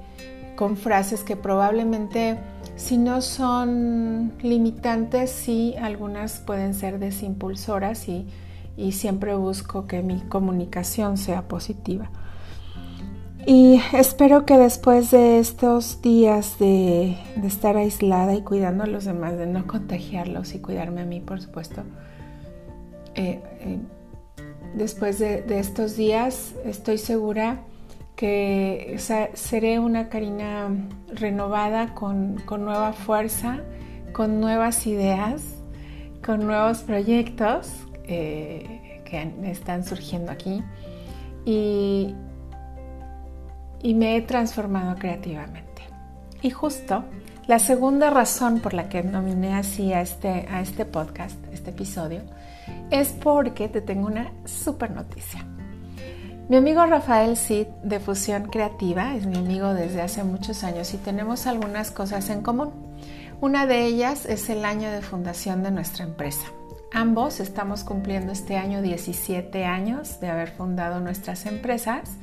[0.56, 2.38] con frases que probablemente
[2.76, 8.26] si no son limitantes, sí algunas pueden ser desimpulsoras y,
[8.90, 12.10] siempre busco que mi comunicación sea positiva.
[13.46, 19.36] Y espero que después de estos días de, estar aislada y cuidando a los demás,
[19.36, 21.82] de no contagiarlos y cuidarme a mí, por supuesto,
[23.14, 23.78] eh, eh,
[24.74, 27.60] después de, estos días estoy segura
[28.16, 28.96] que
[29.34, 30.70] seré una Karina
[31.12, 33.60] renovada con, nueva fuerza,
[34.12, 35.42] con nuevas ideas,
[36.24, 37.70] con nuevos proyectos
[38.04, 40.62] eh, que están surgiendo aquí
[41.44, 42.14] y,
[43.82, 45.82] y me he transformado creativamente.
[46.42, 47.04] Y justo
[47.46, 52.22] la segunda razón por la que nominé así a este, a este podcast, este episodio,
[52.90, 55.46] es porque te tengo una super noticia.
[56.48, 60.98] Mi amigo Rafael Cid de Fusión Creativa es mi amigo desde hace muchos años y
[60.98, 62.72] tenemos algunas cosas en común.
[63.40, 66.46] Una de ellas es el año de fundación de nuestra empresa.
[66.92, 72.18] Ambos estamos cumpliendo este año 17 años de haber fundado nuestras empresas.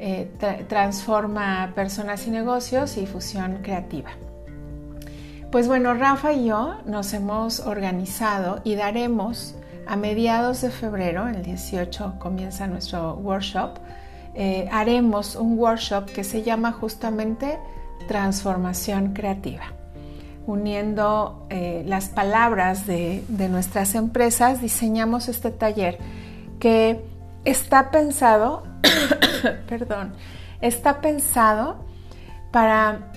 [0.00, 0.30] Eh,
[0.68, 4.10] transforma Personas y Negocios y Fusión Creativa.
[5.50, 9.54] Pues bueno, Rafa y yo nos hemos organizado y daremos
[9.86, 13.78] a mediados de febrero, el 18 comienza nuestro workshop,
[14.34, 17.58] eh, haremos un workshop que se llama justamente
[18.08, 19.72] Transformación Creativa.
[20.46, 25.98] Uniendo eh, las palabras de, de nuestras empresas, diseñamos este taller
[26.60, 27.02] que
[27.46, 28.64] está pensado,
[29.66, 30.12] perdón,
[30.60, 31.88] está pensado
[32.50, 33.07] para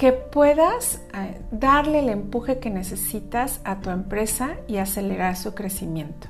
[0.00, 6.28] que puedas eh, darle el empuje que necesitas a tu empresa y acelerar su crecimiento.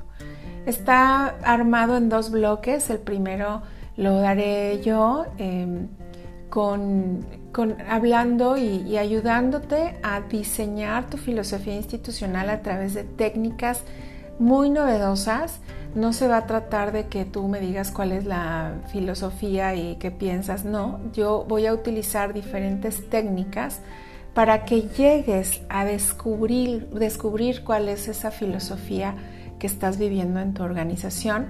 [0.65, 2.89] Está armado en dos bloques.
[2.89, 3.61] El primero
[3.95, 5.87] lo daré yo em,
[6.49, 7.25] con,
[7.87, 13.83] hablando y ayudándote a diseñar tu filosofía institucional a través de técnicas
[14.37, 15.61] muy novedosas
[15.95, 19.95] no se va a tratar de que tú me digas cuál es la filosofía y
[19.95, 23.81] qué piensas, no, yo voy a utilizar diferentes técnicas
[24.33, 29.15] para que llegues a descubrir, descubrir cuál es esa filosofía
[29.59, 31.49] que estás viviendo en tu organización,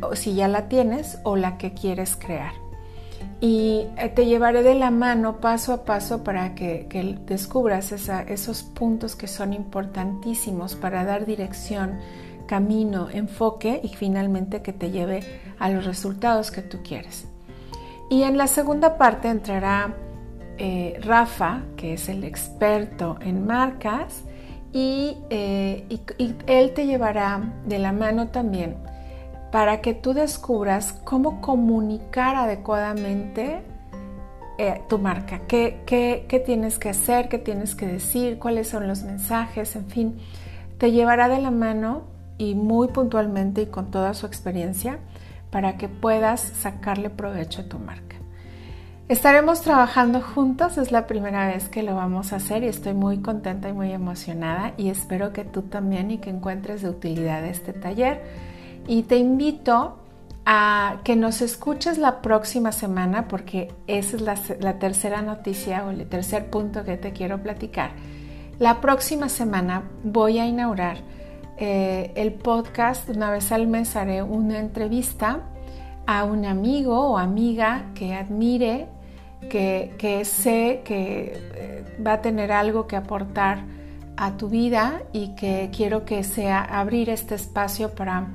[0.00, 2.52] o si ya la tienes o la que quieres crear.
[3.40, 9.16] Y eh, te llevaré de la mano paso a paso para que, descubras esos puntos
[9.16, 11.98] que son importantísimos para dar dirección
[12.46, 15.20] camino, enfoque y finalmente que te lleve
[15.58, 17.26] a los resultados que tú quieres.
[18.10, 19.94] Y en la segunda parte entrará
[20.58, 24.22] eh, Rafa, que es el experto en marcas,
[24.72, 25.86] y, eh,
[26.46, 28.76] él te llevará de la mano también
[29.52, 33.62] para que tú descubras cómo comunicar adecuadamente
[34.58, 39.04] eh, tu marca, qué, qué tienes que hacer, qué tienes que decir, cuáles son los
[39.04, 40.18] mensajes, en fin,
[40.78, 44.98] te llevará de la mano y muy puntualmente y con toda su experiencia
[45.50, 48.16] para que puedas sacarle provecho a tu marca.
[49.06, 53.18] Estaremos trabajando juntos, es la primera vez que lo vamos a hacer y estoy muy
[53.18, 57.74] contenta y muy emocionada y espero que tú también y que encuentres de utilidad este
[57.74, 58.22] taller.
[58.86, 59.98] Y te invito
[60.46, 65.90] a que nos escuches la próxima semana porque esa es la, la tercera noticia o
[65.90, 67.90] el tercer punto que te quiero platicar.
[68.58, 71.13] La próxima semana voy a inaugurar
[71.56, 75.40] eh, el podcast, una vez al mes haré una entrevista
[76.06, 78.88] a un amigo o amiga que admire,
[79.48, 83.64] que, sé que eh, va a tener algo que aportar
[84.16, 88.28] a tu vida y que quiero que sea abrir este espacio para,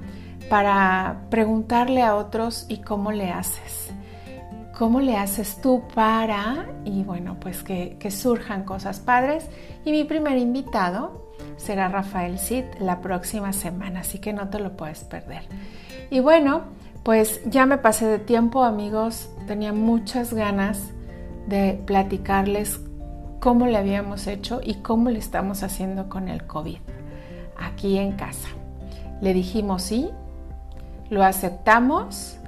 [0.50, 3.88] para preguntarle a otros y cómo le haces.
[4.80, 6.70] ¿Cómo le haces tú para?
[6.86, 9.46] Y bueno, pues que, que surjan cosas padres.
[9.84, 14.78] Y mi primer invitado será Rafael Cid la próxima semana, así que no te lo
[14.78, 15.42] puedes perder.
[16.10, 16.62] Y bueno,
[17.04, 20.92] pues ya me pasé de tiempo, amigos, tenía muchas ganas
[21.48, 22.80] de platicarles
[23.42, 26.80] cómo le habíamos hecho y cómo le estamos haciendo con el COVID
[27.58, 28.48] aquí en casa.
[29.20, 30.10] Le dijimos sí,
[31.10, 32.38] lo aceptamos,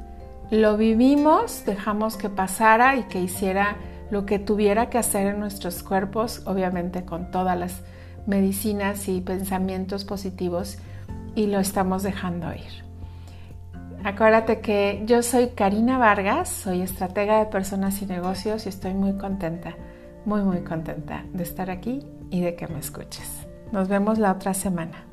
[0.52, 3.78] lo vivimos, dejamos que pasara y que hiciera
[4.12, 7.82] lo que tuviera que hacer en nuestros cuerpos, obviamente con todas las
[8.28, 10.78] medicinas y pensamientos positivos
[11.36, 12.84] y lo estamos dejando ir.
[14.04, 19.14] Acuérdate que yo soy Karina Vargas, soy estratega de personas y negocios y estoy muy
[19.14, 19.76] contenta,
[20.26, 23.48] muy muy contenta de estar aquí y de que me escuches.
[23.72, 25.11] Nos vemos la otra semana.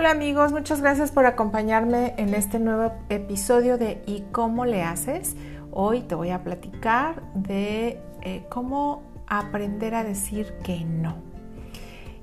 [0.00, 5.36] Hola amigos, muchas gracias por acompañarme en este nuevo episodio de ¿Y cómo le haces?
[5.72, 11.16] Hoy te voy a platicar de eh, cómo aprender a decir que no.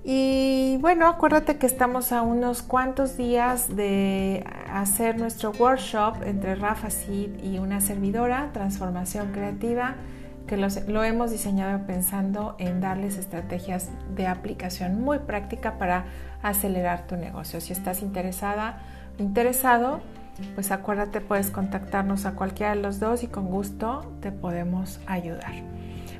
[0.03, 6.89] Y bueno, acuérdate que estamos a unos cuantos días de hacer nuestro workshop entre Rafa
[6.89, 9.97] Sid y una servidora, Transformación Creativa,
[10.47, 16.05] que lo hemos diseñado pensando en darles estrategias de aplicación muy práctica para
[16.41, 17.61] acelerar tu negocio.
[17.61, 18.79] Si estás interesada,
[19.17, 20.01] interesado,
[20.55, 25.53] pues acuérdate, puedes contactarnos a cualquiera de los dos y con gusto te podemos ayudar.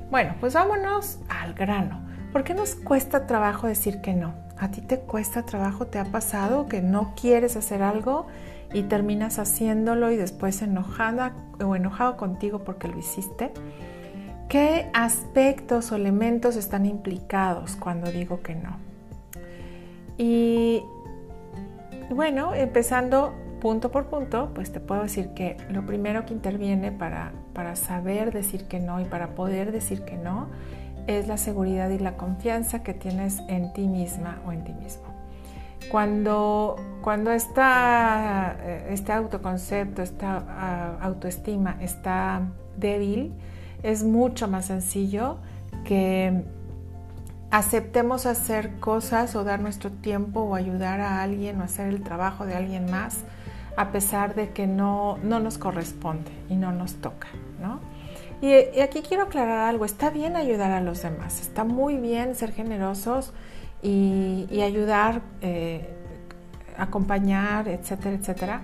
[0.10, 2.02] Bueno, pues vámonos al grano.
[2.32, 4.34] ¿Por qué nos cuesta trabajo decir que no?
[4.58, 5.86] ¿A ti te cuesta trabajo?
[5.86, 8.28] ¿Te ha pasado que no quieres hacer algo
[8.74, 13.52] y terminas haciéndolo y después enojada o enojado contigo porque lo hiciste?
[14.50, 18.87] ¿Qué aspectos o elementos están implicados cuando digo que no?
[20.18, 20.84] Y
[22.10, 27.34] bueno, empezando punto por punto, pues te puedo decir que lo primero que interviene para,
[27.54, 30.48] para saber decir que no y para poder decir que no
[31.08, 35.04] es la seguridad y la confianza que tienes en ti misma o en ti mismo.
[35.90, 42.42] Cuando, cuando esta, eh, este autoconcepto, esta ah, autoestima está
[42.76, 43.34] débil,
[43.84, 45.38] es mucho más sencillo
[45.86, 46.44] que
[47.52, 52.46] aceptemos hacer cosas o dar nuestro tiempo o ayudar a alguien o hacer el trabajo
[52.46, 53.24] de alguien más
[53.78, 57.28] a pesar de que no, no nos corresponde y no nos toca,
[57.62, 57.80] ¿no?
[58.42, 62.52] Y, aquí quiero aclarar algo, está bien ayudar a los demás, está muy bien ser
[62.52, 63.34] generosos
[63.82, 65.90] y, ayudar, eh,
[66.78, 68.62] acompañar, etcétera, etcétera,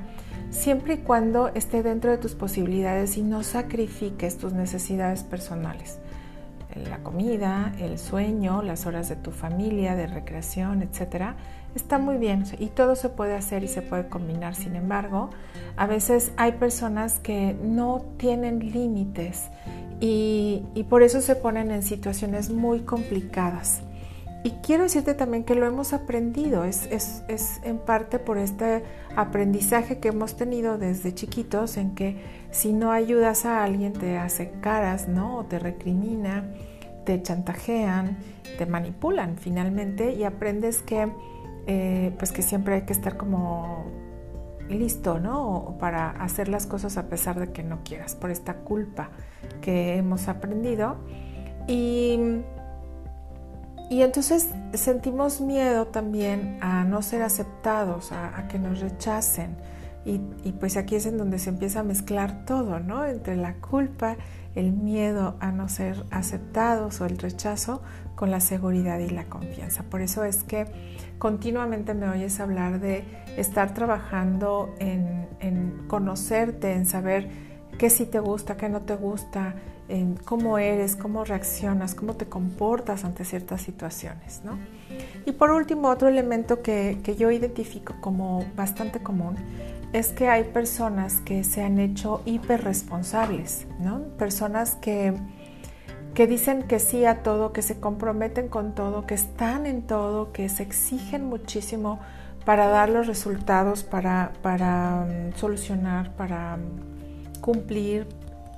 [0.49, 5.99] siempre y cuando esté dentro de tus posibilidades y no sacrifiques tus necesidades personales.
[6.76, 11.36] La comida, el sueño, las horas de tu familia, de recreación, etcétera,
[11.76, 14.55] está muy bien y todo se puede hacer y se puede combinar.
[14.55, 15.30] Sin embargo,
[15.76, 19.49] a veces hay personas que no tienen límites
[19.99, 23.82] y, por eso se ponen en situaciones muy complicadas.
[24.43, 26.89] Y quiero decirte también que lo hemos aprendido, es,
[27.63, 28.84] en parte por este
[29.15, 32.17] aprendizaje que hemos tenido desde chiquitos en que
[32.54, 35.39] si no ayudas a alguien te hace caras, ¿no?
[35.39, 36.45] O te recrimina,
[37.04, 38.18] te chantajean,
[38.58, 41.12] te manipulan finalmente y aprendes que
[41.66, 43.86] eh, pues que siempre hay que estar como
[44.70, 45.76] listo, ¿no?
[45.80, 49.10] Para hacer las cosas a pesar de que no quieras, por esta culpa
[49.62, 50.97] que hemos aprendido.
[51.68, 52.41] Y,
[53.89, 59.56] y entonces sentimos miedo también a no ser aceptados, a, que nos rechacen.
[60.06, 63.06] Y, y, pues aquí es en donde se empieza a mezclar todo, ¿no?
[63.06, 64.18] Entre la culpa,
[64.56, 67.82] el miedo a no ser aceptados o el rechazo
[68.16, 69.84] con la seguridad y la confianza.
[69.84, 70.68] Por eso es que
[71.18, 73.04] continuamente me oyes hablar de
[73.38, 75.24] estar trabajando en,
[75.88, 77.30] conocerte, en saber
[77.78, 79.56] qué sí te gusta, qué no te gusta,
[79.89, 84.41] en cómo eres, cómo reaccionas, cómo te comportas ante ciertas situaciones.
[84.45, 84.58] ¿no?
[85.26, 89.36] Y por último, otro elemento que, que yo identifico como bastante común
[89.94, 94.02] es que hay personas que se han hecho hiperresponsables, ¿no?
[94.18, 95.14] personas que
[96.14, 100.32] que dicen que sí a todo, que se comprometen con todo, que están en todo,
[100.32, 102.00] que se exigen muchísimo
[102.46, 108.08] para dar los resultados, para, para mm, solucionar, para mm, cumplir.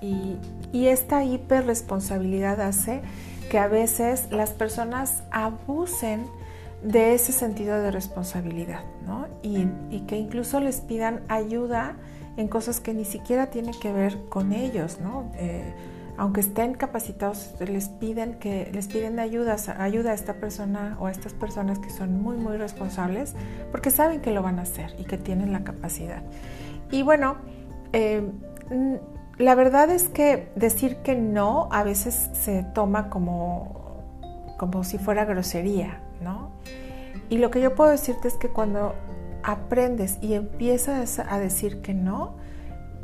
[0.02, 0.38] Y,
[0.74, 3.02] y esta hiperresponsabilidad hace
[3.50, 6.26] que a veces las personas abusen
[6.86, 9.28] de ese sentido de responsabilidad, ¿no?
[9.42, 9.66] Y,
[10.08, 11.96] que incluso les pidan ayuda
[12.38, 15.32] en cosas que ni siquiera tienen que ver con ellos, ¿no?
[15.36, 15.74] Eh,
[16.18, 21.34] aunque estén capacitados, les piden que les piden ayuda, a esta persona o a estas
[21.34, 23.34] personas que son muy muy responsables,
[23.72, 26.22] porque saben que lo van a hacer y que tienen la capacidad.
[26.92, 27.38] Y bueno,
[27.94, 28.30] eh,
[29.40, 34.04] la verdad es que decir que no a veces se toma como,
[34.58, 36.52] como si fuera grosería, ¿no?
[37.30, 38.94] Y lo que yo puedo decirte es que cuando
[39.44, 42.36] aprendes y empiezas a decir que no,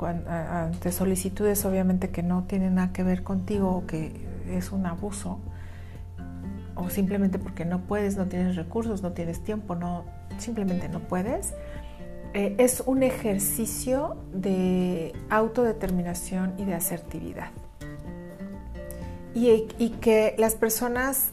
[0.08, 5.40] ante solicitudes obviamente que no tienen nada que ver contigo o que es un abuso,
[6.76, 10.06] o simplemente porque no puedes, no tienes recursos, no tienes tiempo, no,
[10.38, 11.54] simplemente no puedes,
[12.34, 17.50] eh, es un ejercicio de autodeterminación y de asertividad.
[19.34, 21.32] Y, y que las personas,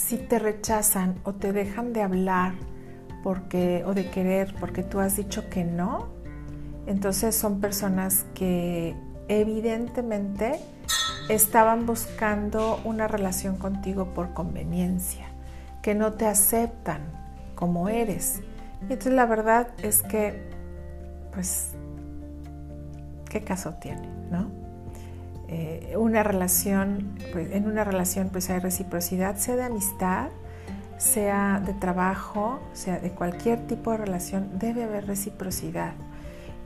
[0.00, 2.54] si te rechazan o te dejan de hablar
[3.22, 6.08] porque, o de querer porque tú has dicho que no,
[6.86, 8.96] entonces son personas que
[9.28, 10.58] evidentemente
[11.28, 15.26] estaban buscando una relación contigo por conveniencia,
[15.82, 17.02] que no te aceptan
[17.54, 18.40] como eres.
[18.82, 20.48] Y entonces la verdad es que,
[21.32, 21.72] pues,
[23.28, 24.08] ¿qué caso tiene?
[24.30, 24.69] ¿No?
[25.52, 30.28] Eh, una relación, pues, en una relación pues hay reciprocidad, sea de amistad,
[30.96, 35.94] sea de trabajo, sea de cualquier tipo de relación, debe haber reciprocidad.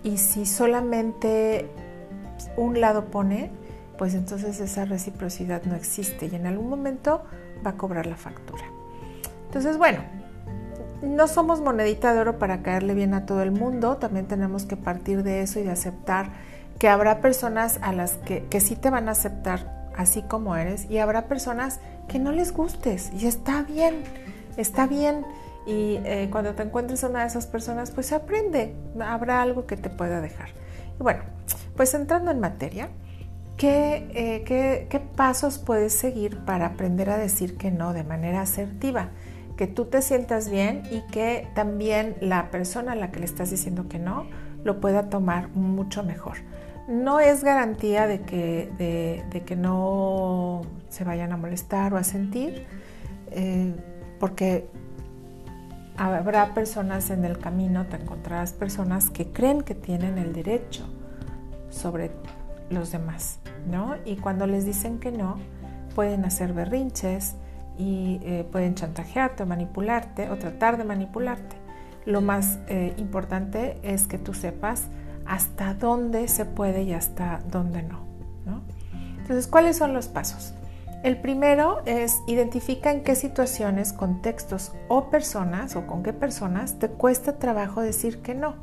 [0.03, 1.71] Y si solamente
[2.59, 3.51] un lado pone,
[3.97, 7.23] pues entonces esa reciprocidad no existe y en algún momento
[7.67, 8.65] va a cobrar la factura.
[9.47, 10.01] Entonces, bueno,
[11.01, 14.77] no somos monedita de oro para caerle bien a todo el mundo, también tenemos que
[14.77, 16.33] partir de eso y de aceptar
[16.79, 20.91] que habrá personas a las que, que sí te van a aceptar así como eres
[20.91, 24.03] y habrá personas que no les gustes y está bien,
[24.57, 25.25] está bien
[25.67, 29.77] y eh, cuando te encuentres a una de esas personas, pues aprende, habrá algo que
[29.77, 30.51] te pueda dejar.
[30.99, 31.23] Bueno,
[31.75, 32.91] pues entrando en materia,
[33.57, 39.09] ¿qué, ¿qué, pasos puedes seguir para aprender a decir que no de manera asertiva?
[39.57, 43.51] Que tú te sientas bien y que también la persona a la que le estás
[43.51, 44.27] diciendo que no
[44.65, 46.39] lo pueda tomar mucho mejor.
[46.87, 48.71] No es garantía de que,
[49.31, 52.67] de, que no se vayan a molestar o a sentir,
[53.31, 53.75] eh,
[54.21, 54.69] porque
[55.97, 60.85] habrá personas en el camino, te encontrarás personas que creen que tienen el derecho
[61.71, 62.11] sobre
[62.71, 63.39] los demás,
[63.71, 63.97] ¿no?
[64.05, 65.39] Y cuando les dicen que no,
[65.95, 67.37] pueden hacer berrinches
[67.79, 71.57] y eh, pueden chantajearte o manipularte o tratar de manipularte.
[72.05, 74.89] Lo más eh, importante es que tú sepas
[75.27, 78.01] hasta dónde se puede y hasta dónde no,
[78.45, 78.63] ¿no?
[79.19, 80.55] Entonces, ¿cuáles son los pasos?
[81.03, 86.89] El primero es identifica en qué situaciones, contextos o personas o con qué personas te
[86.89, 88.55] cuesta trabajo decir que no.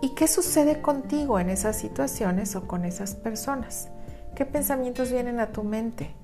[0.00, 3.88] ¿Y qué sucede contigo en esas situaciones o con esas personas?
[4.36, 6.14] ¿Qué pensamientos vienen a tu mente?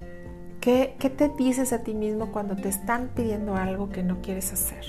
[0.61, 4.85] ¿Qué, te dices a ti mismo cuando te están pidiendo algo que no quieres hacer?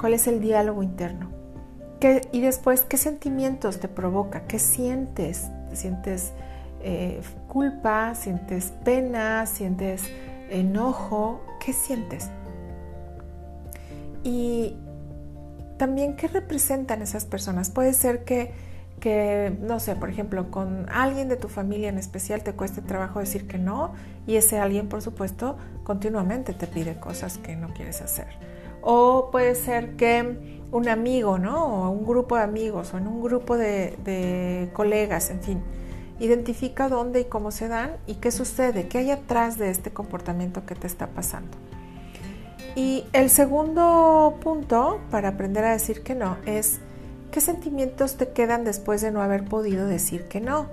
[0.00, 1.35] ¿Cuál es el diálogo interno?
[2.32, 4.42] Y después, ¿qué sentimientos te provoca?
[4.46, 5.48] ¿Qué sientes?
[5.70, 6.32] ¿Te sientes
[6.82, 8.14] eh, culpa?
[8.14, 9.46] ¿Sientes pena?
[9.46, 10.02] ¿Sientes
[10.50, 11.40] enojo?
[11.64, 12.30] ¿Qué sientes?
[14.22, 14.76] Y
[15.78, 17.70] también qué representan esas personas.
[17.70, 18.52] Puede ser que,
[19.00, 23.20] que, no sé, por ejemplo, con alguien de tu familia en especial te cueste trabajo
[23.20, 23.94] decir que no
[24.26, 28.28] y ese alguien, por supuesto, continuamente te pide cosas que no quieres hacer.
[28.82, 31.64] O puede ser que un amigo, ¿no?
[31.64, 35.62] O un grupo de amigos o en un grupo de, colegas, en fin.
[36.18, 40.64] Identifica dónde y cómo se dan y qué sucede, qué hay atrás de este comportamiento
[40.64, 41.56] que te está pasando.
[42.74, 46.80] Y el segundo punto para aprender a decir que no es
[47.30, 50.68] qué sentimientos te quedan después de no haber podido decir que no.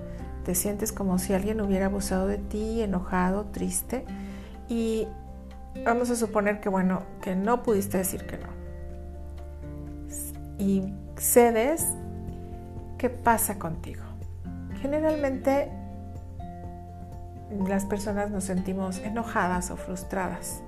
[0.45, 4.05] Te sientes como si alguien hubiera abusado de ti, enojado, triste.
[4.67, 5.07] Y
[5.85, 8.62] vamos a suponer que, bueno, que no pudiste decir que no.
[10.57, 11.87] Y cedes,
[12.97, 14.03] ¿qué pasa contigo?
[14.81, 15.69] Generalmente
[17.67, 20.63] las personas nos sentimos enojadas o frustradas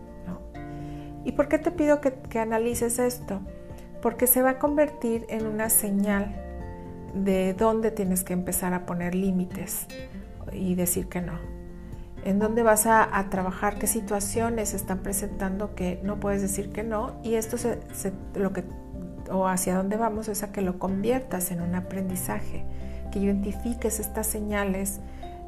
[1.25, 3.41] ¿Y por qué te pido que, analices esto?
[4.01, 6.35] Porque se va a convertir en una señal
[7.15, 9.87] de dónde tienes que empezar a poner límites
[10.53, 11.33] y decir que no.
[12.23, 17.19] En dónde vas a, trabajar, qué situaciones están presentando que no puedes decir que no.
[17.23, 17.79] Y esto se,
[18.35, 18.63] lo que,
[19.31, 22.63] o hacia dónde vamos es a que lo conviertas en un aprendizaje,
[23.11, 24.99] que identifiques estas señales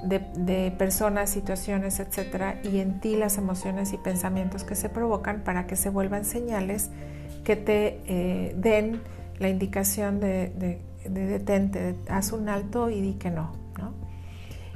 [0.04, 5.66] de, personas, situaciones, etcétera, y en ti las emociones y pensamientos que se provocan para
[5.68, 6.92] que se vuelvan señales
[7.44, 9.02] que te eh, den
[9.40, 13.67] la indicación de, de, detente, haz un alto y di que no.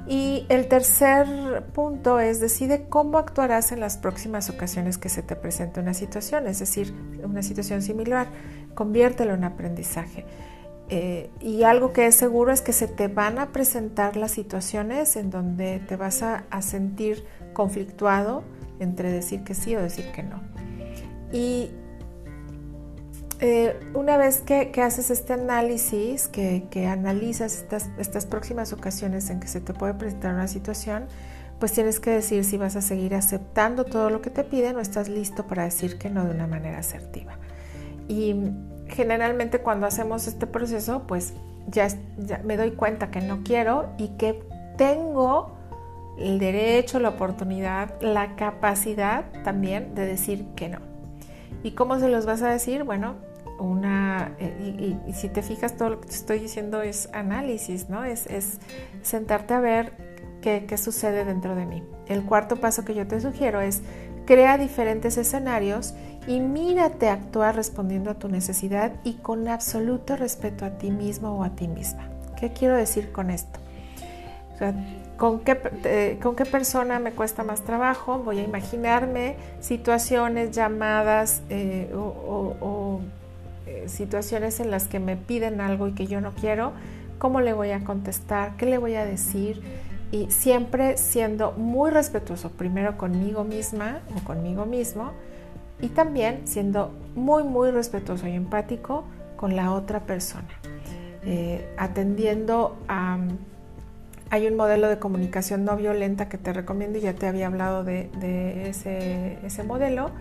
[0.07, 5.35] Y el tercer punto es decide cómo actuarás en las próximas ocasiones que se te
[5.35, 6.93] presente una situación, es decir,
[7.23, 8.27] una situación similar,
[8.73, 10.25] conviértelo en aprendizaje.
[10.93, 15.15] Eh, y algo que es seguro es que se te van a presentar las situaciones
[15.15, 17.23] en donde te vas a, sentir
[17.53, 18.43] conflictuado
[18.79, 20.41] entre decir que sí o decir que no.
[21.31, 21.71] Y
[23.41, 29.47] eh, una vez que, haces este análisis, que, analizas estas, estas, próximas ocasiones en que
[29.47, 31.07] se te puede presentar una situación,
[31.59, 34.79] pues tienes que decir si vas a seguir aceptando todo lo que te piden o
[34.79, 37.33] estás listo para decir que no de una manera asertiva.
[38.07, 38.35] Y
[38.87, 41.33] generalmente cuando hacemos este proceso, pues
[41.67, 41.87] ya,
[42.43, 44.43] me doy cuenta que no quiero y que
[44.77, 45.55] tengo
[46.19, 50.79] el derecho, la oportunidad, la capacidad también de decir que no.
[51.63, 52.83] ¿Y cómo se los vas a decir?
[52.83, 53.15] Bueno,
[53.63, 58.03] una, eh, y, si te fijas, todo lo que te estoy diciendo es análisis, ¿no?
[58.03, 58.59] Es, es
[59.01, 59.93] sentarte a ver
[60.41, 61.83] qué, qué sucede dentro de mí.
[62.07, 63.81] El cuarto paso que yo te sugiero es
[64.25, 65.93] crea diferentes escenarios
[66.27, 71.43] y mírate actuar respondiendo a tu necesidad y con absoluto respeto a ti mismo o
[71.43, 72.09] a ti misma.
[72.39, 73.59] ¿Qué quiero decir con esto?
[75.17, 78.19] ¿con, qué, eh, ¿Con qué persona me cuesta más trabajo?
[78.19, 82.55] Voy a imaginarme situaciones, llamadas eh, o,
[83.65, 86.73] eh, situaciones en las que me piden algo y que yo no quiero.
[87.19, 88.57] ¿Cómo le voy a contestar?
[88.57, 89.61] ¿Qué le voy a decir?
[90.11, 95.11] Y siempre siendo muy respetuoso, primero conmigo misma o conmigo mismo,
[95.81, 99.05] y también siendo muy, muy respetuoso y empático
[99.35, 100.49] con la otra persona.
[101.23, 103.17] Eh, atendiendo a...
[104.29, 107.83] Hay un modelo de comunicación no violenta que te recomiendo y ya te había hablado
[107.83, 110.11] de, ese, modelo.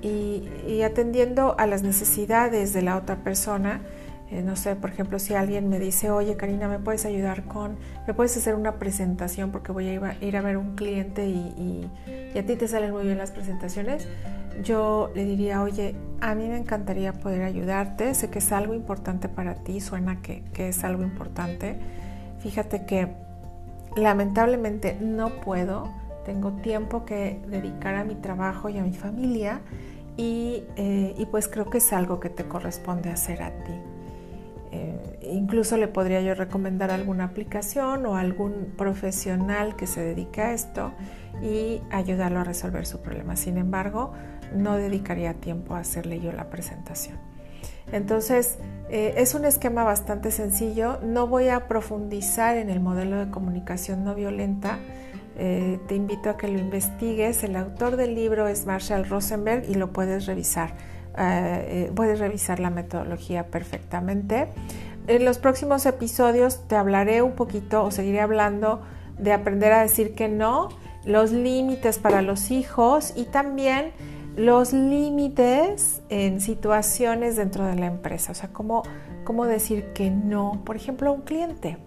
[0.00, 3.80] Y, atendiendo a las necesidades de la otra persona,
[4.30, 7.78] Eh, no sé, por ejemplo, si alguien me dice, oye Karina, ¿me puedes ayudar con,
[8.06, 11.90] me puedes hacer una presentación porque voy a ir a, ver un cliente y,
[12.38, 14.06] a ti te salen muy bien las presentaciones?
[14.62, 19.30] Yo le diría, oye, a mí me encantaría poder ayudarte, sé que es algo importante
[19.30, 21.78] para ti, suena que, que es algo importante.
[22.40, 23.08] Fíjate que
[23.96, 25.90] lamentablemente no puedo,
[26.28, 29.62] tengo tiempo que dedicar a mi trabajo y a mi familia
[30.18, 33.72] y, eh, pues creo que es algo que te corresponde hacer a ti.
[34.70, 40.52] Eh, incluso le podría yo recomendar alguna aplicación o algún profesional que se dedique a
[40.52, 40.92] esto
[41.42, 43.34] y ayudarlo a resolver su problema.
[43.34, 44.12] Sin embargo,
[44.54, 47.16] no dedicaría tiempo a hacerle yo la presentación.
[47.90, 48.58] Entonces,
[48.90, 50.98] eh, es un esquema bastante sencillo.
[51.02, 54.78] No voy a profundizar en el modelo de comunicación no violenta.
[55.38, 57.44] Eh, te invito a que lo investigues.
[57.44, 60.74] El autor del libro es Marshall Rosenberg y lo puedes revisar.
[61.16, 64.48] Eh, eh, puedes revisar la metodología perfectamente.
[65.06, 68.82] En los próximos episodios te hablaré un poquito o seguiré hablando
[69.18, 70.68] de aprender a decir que no,
[71.04, 73.92] los límites para los hijos y también
[74.36, 78.82] los límites en situaciones dentro de la empresa, o sea, cómo,
[79.24, 81.78] cómo decir que no, por ejemplo, a un cliente.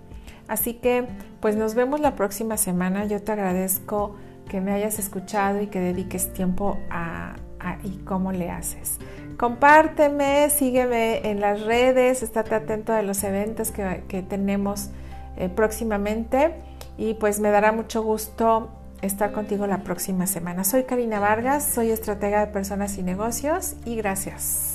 [0.52, 1.06] Así que,
[1.40, 3.06] pues nos vemos la próxima semana.
[3.06, 4.18] Yo te agradezco
[4.50, 8.98] que me hayas escuchado y que dediques tiempo a, a y cómo le haces.
[9.38, 14.90] Compárteme, sígueme en las redes, estate atento a los eventos que, tenemos
[15.38, 16.54] eh, próximamente
[16.98, 18.72] y pues me dará mucho gusto
[19.02, 20.66] estar contigo la próxima semana.
[20.66, 24.71] Soy Karina Vargas, soy estratega de personas y negocios y gracias.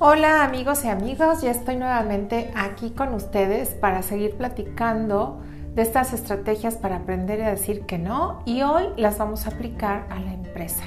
[0.00, 5.40] Hola amigos y amigos, ya estoy nuevamente aquí con ustedes para seguir platicando
[5.74, 10.06] de estas estrategias para aprender a decir que no y hoy las vamos a aplicar
[10.08, 10.84] a la empresa.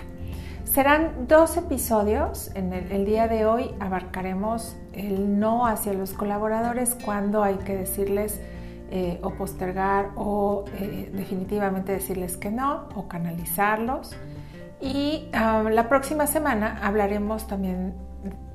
[0.64, 2.52] Serán dos episodios.
[2.56, 8.40] En el, día de hoy abarcaremos el no hacia los colaboradores cuando hay que decirles
[8.92, 14.12] eh, o postergar o eh, definitivamente decirles que no o canalizarlos.
[14.80, 18.10] Y ah, la próxima semana hablaremos también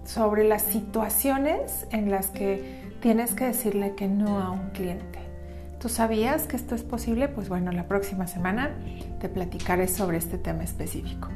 [0.07, 5.19] sobre las situaciones en las que tienes que decirle que no a un cliente.
[5.81, 7.29] ¿Tú sabías que esto es posible?
[7.29, 8.71] Pues bueno, la próxima semana
[9.21, 11.29] te platicaré sobre este tema específico.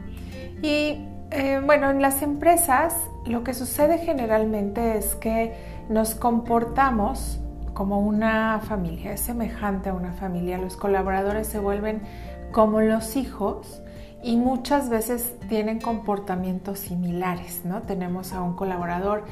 [0.63, 2.95] Y eh, bueno, en las empresas
[3.27, 5.55] lo que sucede generalmente es que
[5.89, 7.39] nos comportamos
[7.75, 10.59] como una familia, es semejante a una familia.
[10.59, 12.03] Los colaboradores se vuelven
[12.53, 13.83] como los hijos
[14.23, 17.83] y muchas veces tienen comportamientos similares, ¿no?
[17.83, 19.25] Tenemos a un colaborador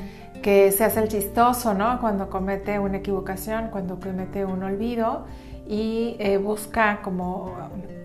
[0.43, 2.01] que se hace el chistoso, ¿no?
[2.01, 5.26] Cuando comete una equivocación, cuando comete un olvido
[5.66, 7.55] y eh, busca como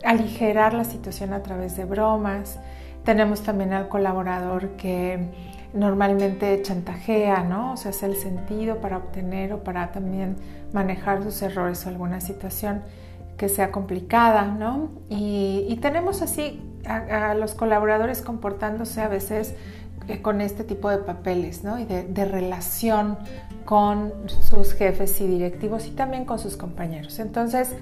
[0.03, 2.59] aligerar la situación a través de bromas.
[3.05, 5.29] Tenemos también al colaborador que
[5.73, 7.73] normalmente chantajea, ¿no?
[7.73, 10.35] O sea, hace el sentido para obtener o para también
[10.73, 12.81] manejar sus errores o alguna situación
[13.37, 14.89] que sea complicada, ¿no?
[15.09, 19.55] Y, tenemos así a, los colaboradores comportándose a veces
[20.07, 21.79] eh, con este tipo de papeles ¿no?
[21.79, 23.17] y de, relación
[23.65, 27.19] con sus jefes y directivos y también con sus compañeros.
[27.19, 27.73] Entonces,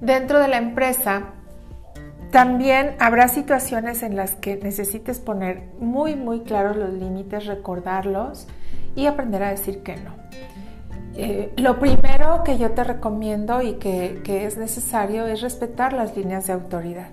[0.00, 1.34] dentro de la empresa,
[2.30, 8.46] también habrá situaciones en las que necesites poner muy, muy claros los límites, recordarlos
[8.94, 10.14] y aprender a decir que no.
[11.16, 16.46] Eh, lo primero que yo te recomiendo y que es necesario es respetar las líneas
[16.46, 17.10] de autoridad.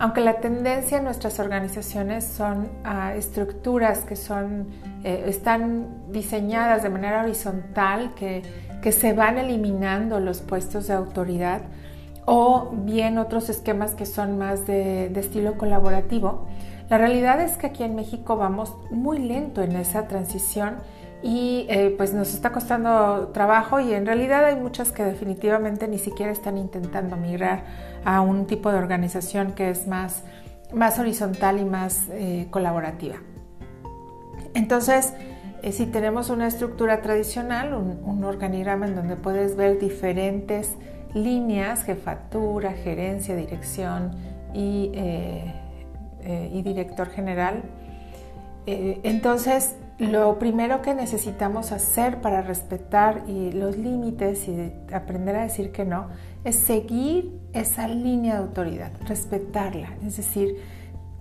[0.00, 4.68] Aunque la tendencia en nuestras organizaciones son a estructuras que son,
[5.04, 8.40] eh, están diseñadas de manera horizontal, que,
[8.80, 11.60] que se van eliminando los puestos de autoridad,
[12.24, 16.46] o bien otros esquemas que son más de, de estilo colaborativo,
[16.88, 20.76] la realidad es que aquí en México vamos muy lento en esa transición
[21.22, 25.98] y eh, pues nos está costando trabajo y en realidad hay muchas que definitivamente ni
[25.98, 27.64] siquiera están intentando migrar
[28.04, 30.22] a un tipo de organización que es más,
[30.72, 33.16] más horizontal y más eh, colaborativa.
[34.54, 35.12] Entonces,
[35.62, 40.74] eh, si tenemos una estructura tradicional, un, organigrama en donde puedes ver diferentes
[41.12, 44.12] líneas, jefatura, gerencia, dirección
[44.54, 44.92] y,
[46.52, 47.62] y director general,
[48.66, 55.84] entonces lo primero que necesitamos hacer para respetar los límites y aprender a decir que
[55.84, 56.08] no
[56.42, 59.90] es seguir esa línea de autoridad, respetarla.
[60.02, 60.56] Es decir,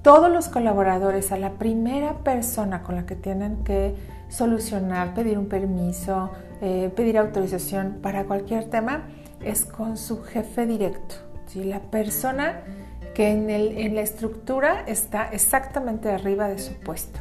[0.01, 3.95] todos los colaboradores, a la primera persona con la que tienen que
[4.29, 6.29] solucionar, pedir un permiso,
[6.61, 9.09] eh, pedir autorización para cualquier tema,
[9.43, 11.15] es con su jefe directo.
[11.53, 12.61] La persona
[13.13, 17.19] que en la estructura está exactamente arriba de su puesto.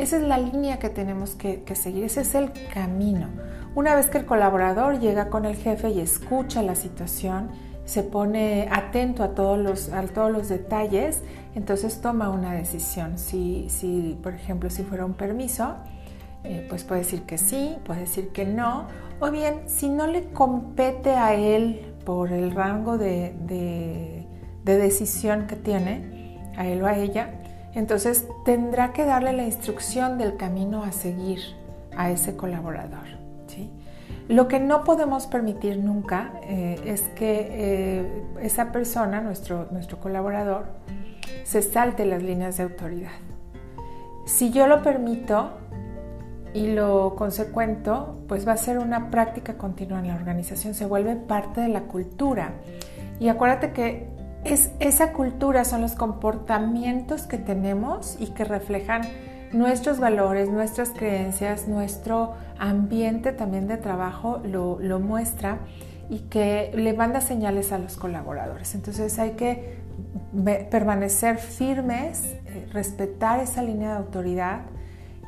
[0.00, 3.28] Esa es la línea que tenemos que, seguir, ese es el camino.
[3.74, 7.50] Una vez que el colaborador llega con el jefe y escucha la situación,
[7.84, 11.22] se pone atento a todos los, a todos los detalles,
[11.54, 13.18] entonces toma una decisión.
[13.18, 15.74] Si, si por ejemplo, si fuera un permiso,
[16.44, 18.86] eh, pues puede decir que sí, puede decir que no,
[19.20, 23.34] o bien si no le compete a él por el rango de,
[24.64, 27.34] de decisión que tiene, a él o a ella,
[27.74, 31.40] entonces tendrá que darle la instrucción del camino a seguir
[31.96, 33.20] a ese colaborador.
[34.30, 40.66] Lo que no podemos permitir nunca eh, es que eh, esa persona, nuestro, nuestro colaborador,
[41.42, 43.10] se salte las líneas de autoridad.
[44.26, 45.50] Si yo lo permito
[46.54, 51.16] y lo consecuento, pues va a ser una práctica continua en la organización, se vuelve
[51.16, 52.52] parte de la cultura.
[53.18, 54.09] Y acuérdate que
[54.44, 59.02] es, esa cultura son los comportamientos que tenemos y que reflejan
[59.52, 65.58] nuestros valores, nuestras creencias, nuestro ambiente también de trabajo lo, muestra
[66.08, 68.74] y que le manda señales a los colaboradores.
[68.74, 69.78] Entonces hay que
[70.70, 74.60] permanecer firmes, eh, respetar esa línea de autoridad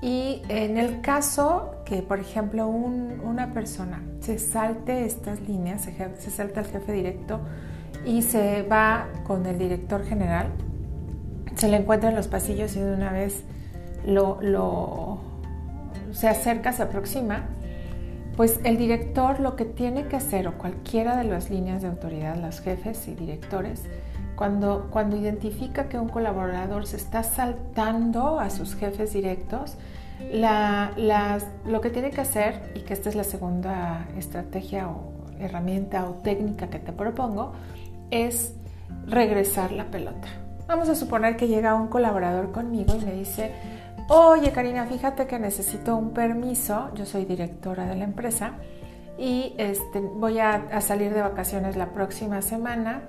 [0.00, 6.30] y en el caso que, por ejemplo, una persona se salte estas líneas, se, se
[6.30, 7.40] salta al jefe directo,
[8.04, 10.48] y se va con el director general,
[11.56, 13.44] se le encuentra en los pasillos y de una vez
[14.06, 15.20] lo,
[16.12, 17.44] se acerca, se aproxima,
[18.36, 22.36] pues el director lo que tiene que hacer, o cualquiera de las líneas de autoridad,
[22.36, 23.82] los jefes y directores,
[24.36, 29.76] cuando, cuando identifica que un colaborador se está saltando a sus jefes directos,
[30.20, 36.14] lo que tiene que hacer, y que esta es la segunda estrategia o herramienta o
[36.14, 37.52] técnica que te propongo,
[38.12, 38.54] es
[39.06, 40.28] regresar la pelota.
[40.68, 43.50] Vamos a suponer que llega un colaborador conmigo y me dice,
[44.08, 48.52] oye Karina, fíjate que necesito un permiso, yo soy directora de la empresa
[49.18, 53.02] y este, voy a, salir de vacaciones la próxima semana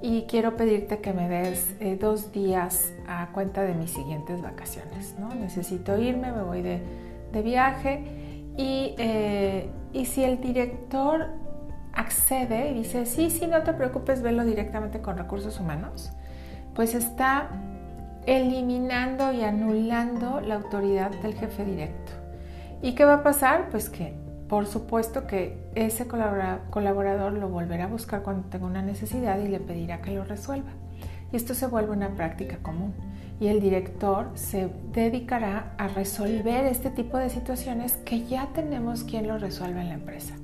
[0.00, 5.14] y quiero pedirte que me des eh, dos días a cuenta de mis siguientes vacaciones.
[5.18, 5.34] ¿no?
[5.34, 6.80] Necesito irme, me voy de,
[7.42, 8.04] viaje
[8.56, 11.43] y, eh, y si el director
[11.96, 16.12] accede y dice, sí, sí, no te preocupes, velo directamente con recursos humanos,
[16.74, 17.48] pues está
[18.26, 22.12] eliminando y anulando la autoridad del jefe directo.
[22.82, 23.68] ¿Y qué va a pasar?
[23.70, 29.38] Pues que por supuesto que ese colaborador lo volverá a buscar cuando tenga una necesidad
[29.40, 30.70] y le pedirá que lo resuelva.
[31.32, 32.94] Y esto se vuelve una práctica común.
[33.40, 39.26] Y el director se dedicará a resolver este tipo de situaciones que ya tenemos quien
[39.26, 40.36] lo resuelve en la empresa.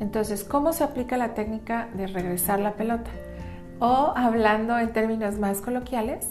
[0.00, 3.10] Entonces, ¿cómo se aplica la técnica de regresar la pelota?
[3.78, 6.28] O hablando en términos más coloquiales,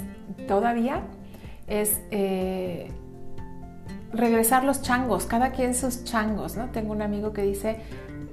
[0.48, 1.02] todavía
[1.68, 2.92] es eh,
[4.12, 6.68] regresar los changos, cada quien sus changos, ¿no?
[6.70, 7.78] Tengo un amigo que dice,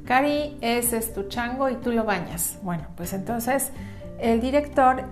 [0.05, 2.59] Cari, ese es tu chango y tú lo bañas.
[2.63, 3.73] Bueno, pues entonces
[4.19, 5.05] el director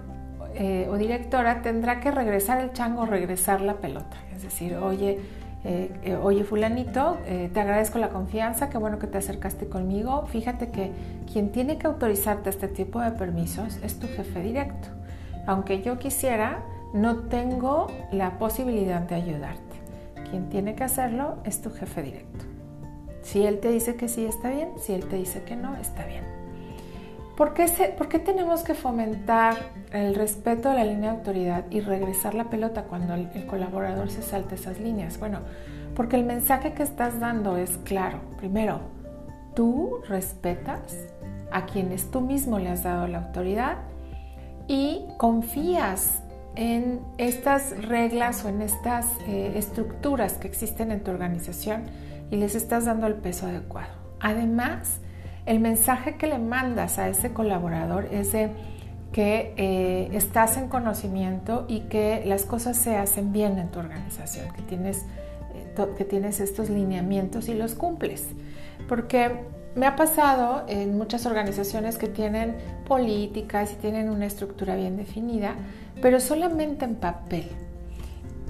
[0.55, 4.17] eh, o directora tendrá que regresar el chango regresar la pelota.
[4.35, 5.21] Es decir, oye,
[5.71, 10.25] eh, eh, oye fulanito, eh, te agradezco la confianza, qué bueno que te acercaste conmigo.
[10.27, 10.93] Fíjate que
[11.31, 14.89] quien tiene que autorizarte este tipo de permisos es tu jefe directo.
[15.47, 16.63] Aunque yo quisiera,
[16.95, 19.77] no tengo la posibilidad de ayudarte.
[20.31, 22.47] Quien tiene que hacerlo es tu jefe directo.
[23.21, 24.71] Si él te dice que sí, está bien.
[24.79, 26.38] Si él te dice que no, está bien.
[27.39, 29.55] ¿Por qué, tenemos que fomentar
[29.93, 34.23] el respeto a la línea de autoridad y regresar la pelota cuando el, colaborador se
[34.23, 35.21] salta esas líneas?
[35.21, 35.43] Bueno,
[35.95, 38.19] porque el mensaje que estás dando es claro.
[38.39, 38.81] Primero,
[39.55, 40.97] tú respetas
[41.53, 43.77] a quienes tú mismo le has dado la autoridad
[44.67, 46.25] y confías
[46.57, 51.85] en estas reglas o en estas eh, estructuras que existen en tu organización
[52.33, 53.93] y les estás dando el peso adecuado.
[54.19, 54.99] Además,
[55.49, 58.51] el mensaje que le mandas a ese colaborador es de
[59.13, 64.53] que eh, estás en conocimiento y que las cosas se hacen bien en tu organización,
[64.53, 65.07] que tienes,
[65.55, 68.27] eh, que tienes estos lineamientos y los cumples.
[68.91, 69.31] Porque
[69.75, 72.55] me ha pasado en muchas organizaciones que tienen
[72.87, 75.55] políticas y tienen una estructura bien definida,
[76.03, 77.49] pero solamente en papel.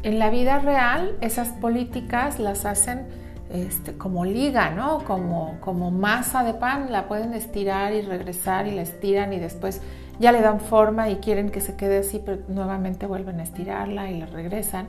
[0.02, 3.06] En la vida real esas políticas las hacen
[3.50, 5.04] este, como liga, ¿no?
[5.04, 9.80] Como, como masa de pan, la pueden estirar y regresar y la estiran y después
[10.18, 14.10] ya le dan forma y quieren que se quede así, pero nuevamente vuelven a estirarla
[14.10, 14.88] y la regresan.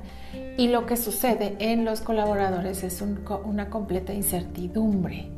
[0.57, 3.03] Y lo que sucede en los colaboradores es
[3.45, 5.29] una completa incertidumbre.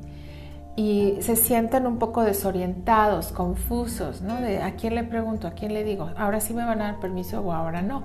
[0.78, 4.40] y se sienten un poco desorientados, confusos, ¿no?
[4.40, 7.00] De a quién le pregunto, a quién le digo, ahora sí me van a dar
[7.02, 8.04] permiso o ahora no.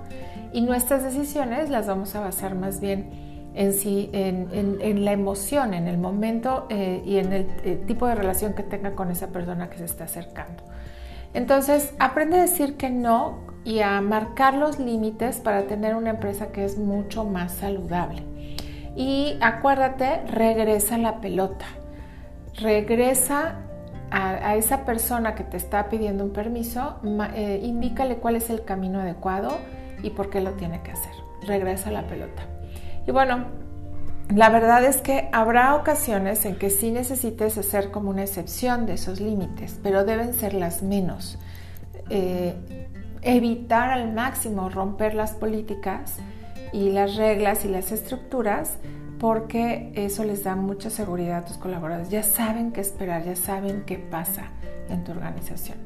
[0.51, 5.87] Y nuestras decisiones las vamos a basar más bien en sí, en, la emoción, en
[5.87, 9.69] el momento eh, y en el, el tipo de relación que tenga con esa persona
[9.69, 10.63] que se está acercando.
[11.33, 16.51] Entonces, aprende a decir que no y a marcar los límites para tener una empresa
[16.51, 18.23] que es mucho más saludable.
[18.95, 21.65] Y acuérdate, regresa la pelota
[22.57, 23.55] regresa
[24.09, 26.99] a, esa persona que te está pidiendo un permiso,
[27.35, 29.57] eh, indícale cuál es el camino adecuado
[30.01, 31.11] y por qué lo tiene que hacer.
[31.45, 32.43] Regresa la pelota.
[33.07, 33.45] Y bueno,
[34.35, 38.93] la verdad es que habrá ocasiones en que sí necesites hacer como una excepción de
[38.93, 41.39] esos límites, pero deben ser las menos.
[42.09, 42.53] Eh,
[43.21, 46.17] evitar al máximo romper las políticas
[46.73, 48.77] y las reglas y las estructuras
[49.19, 52.09] porque eso les da mucha seguridad a tus colaboradores.
[52.09, 54.43] Ya saben qué esperar, ya saben qué pasa
[54.89, 55.77] en tu organización.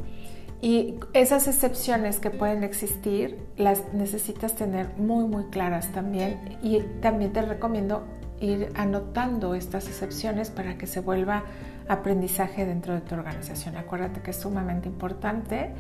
[0.62, 6.60] Y esas excepciones que pueden existir las necesitas tener muy, muy claras también.
[6.62, 8.04] Y también te recomiendo
[8.40, 11.44] ir anotando estas excepciones para que se vuelva
[11.88, 13.76] aprendizaje dentro de tu organización.
[13.76, 15.72] Acuérdate que es sumamente importante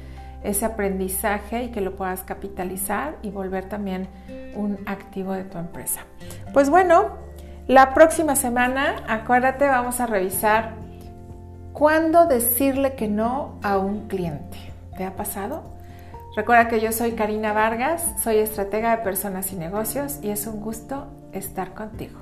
[0.43, 4.07] ese aprendizaje y que lo puedas capitalizar y volver también
[4.55, 6.01] un activo de tu empresa.
[6.53, 7.17] Pues bueno,
[7.67, 10.73] la próxima semana, acuérdate, vamos a revisar
[11.73, 14.70] cuándo decirle que no a un cliente.
[15.05, 15.63] Ha pasado?
[16.35, 20.61] Recuerda que yo soy Karina Vargas, soy estratega de personas y negocios y es un
[20.61, 22.19] gusto estar contigo.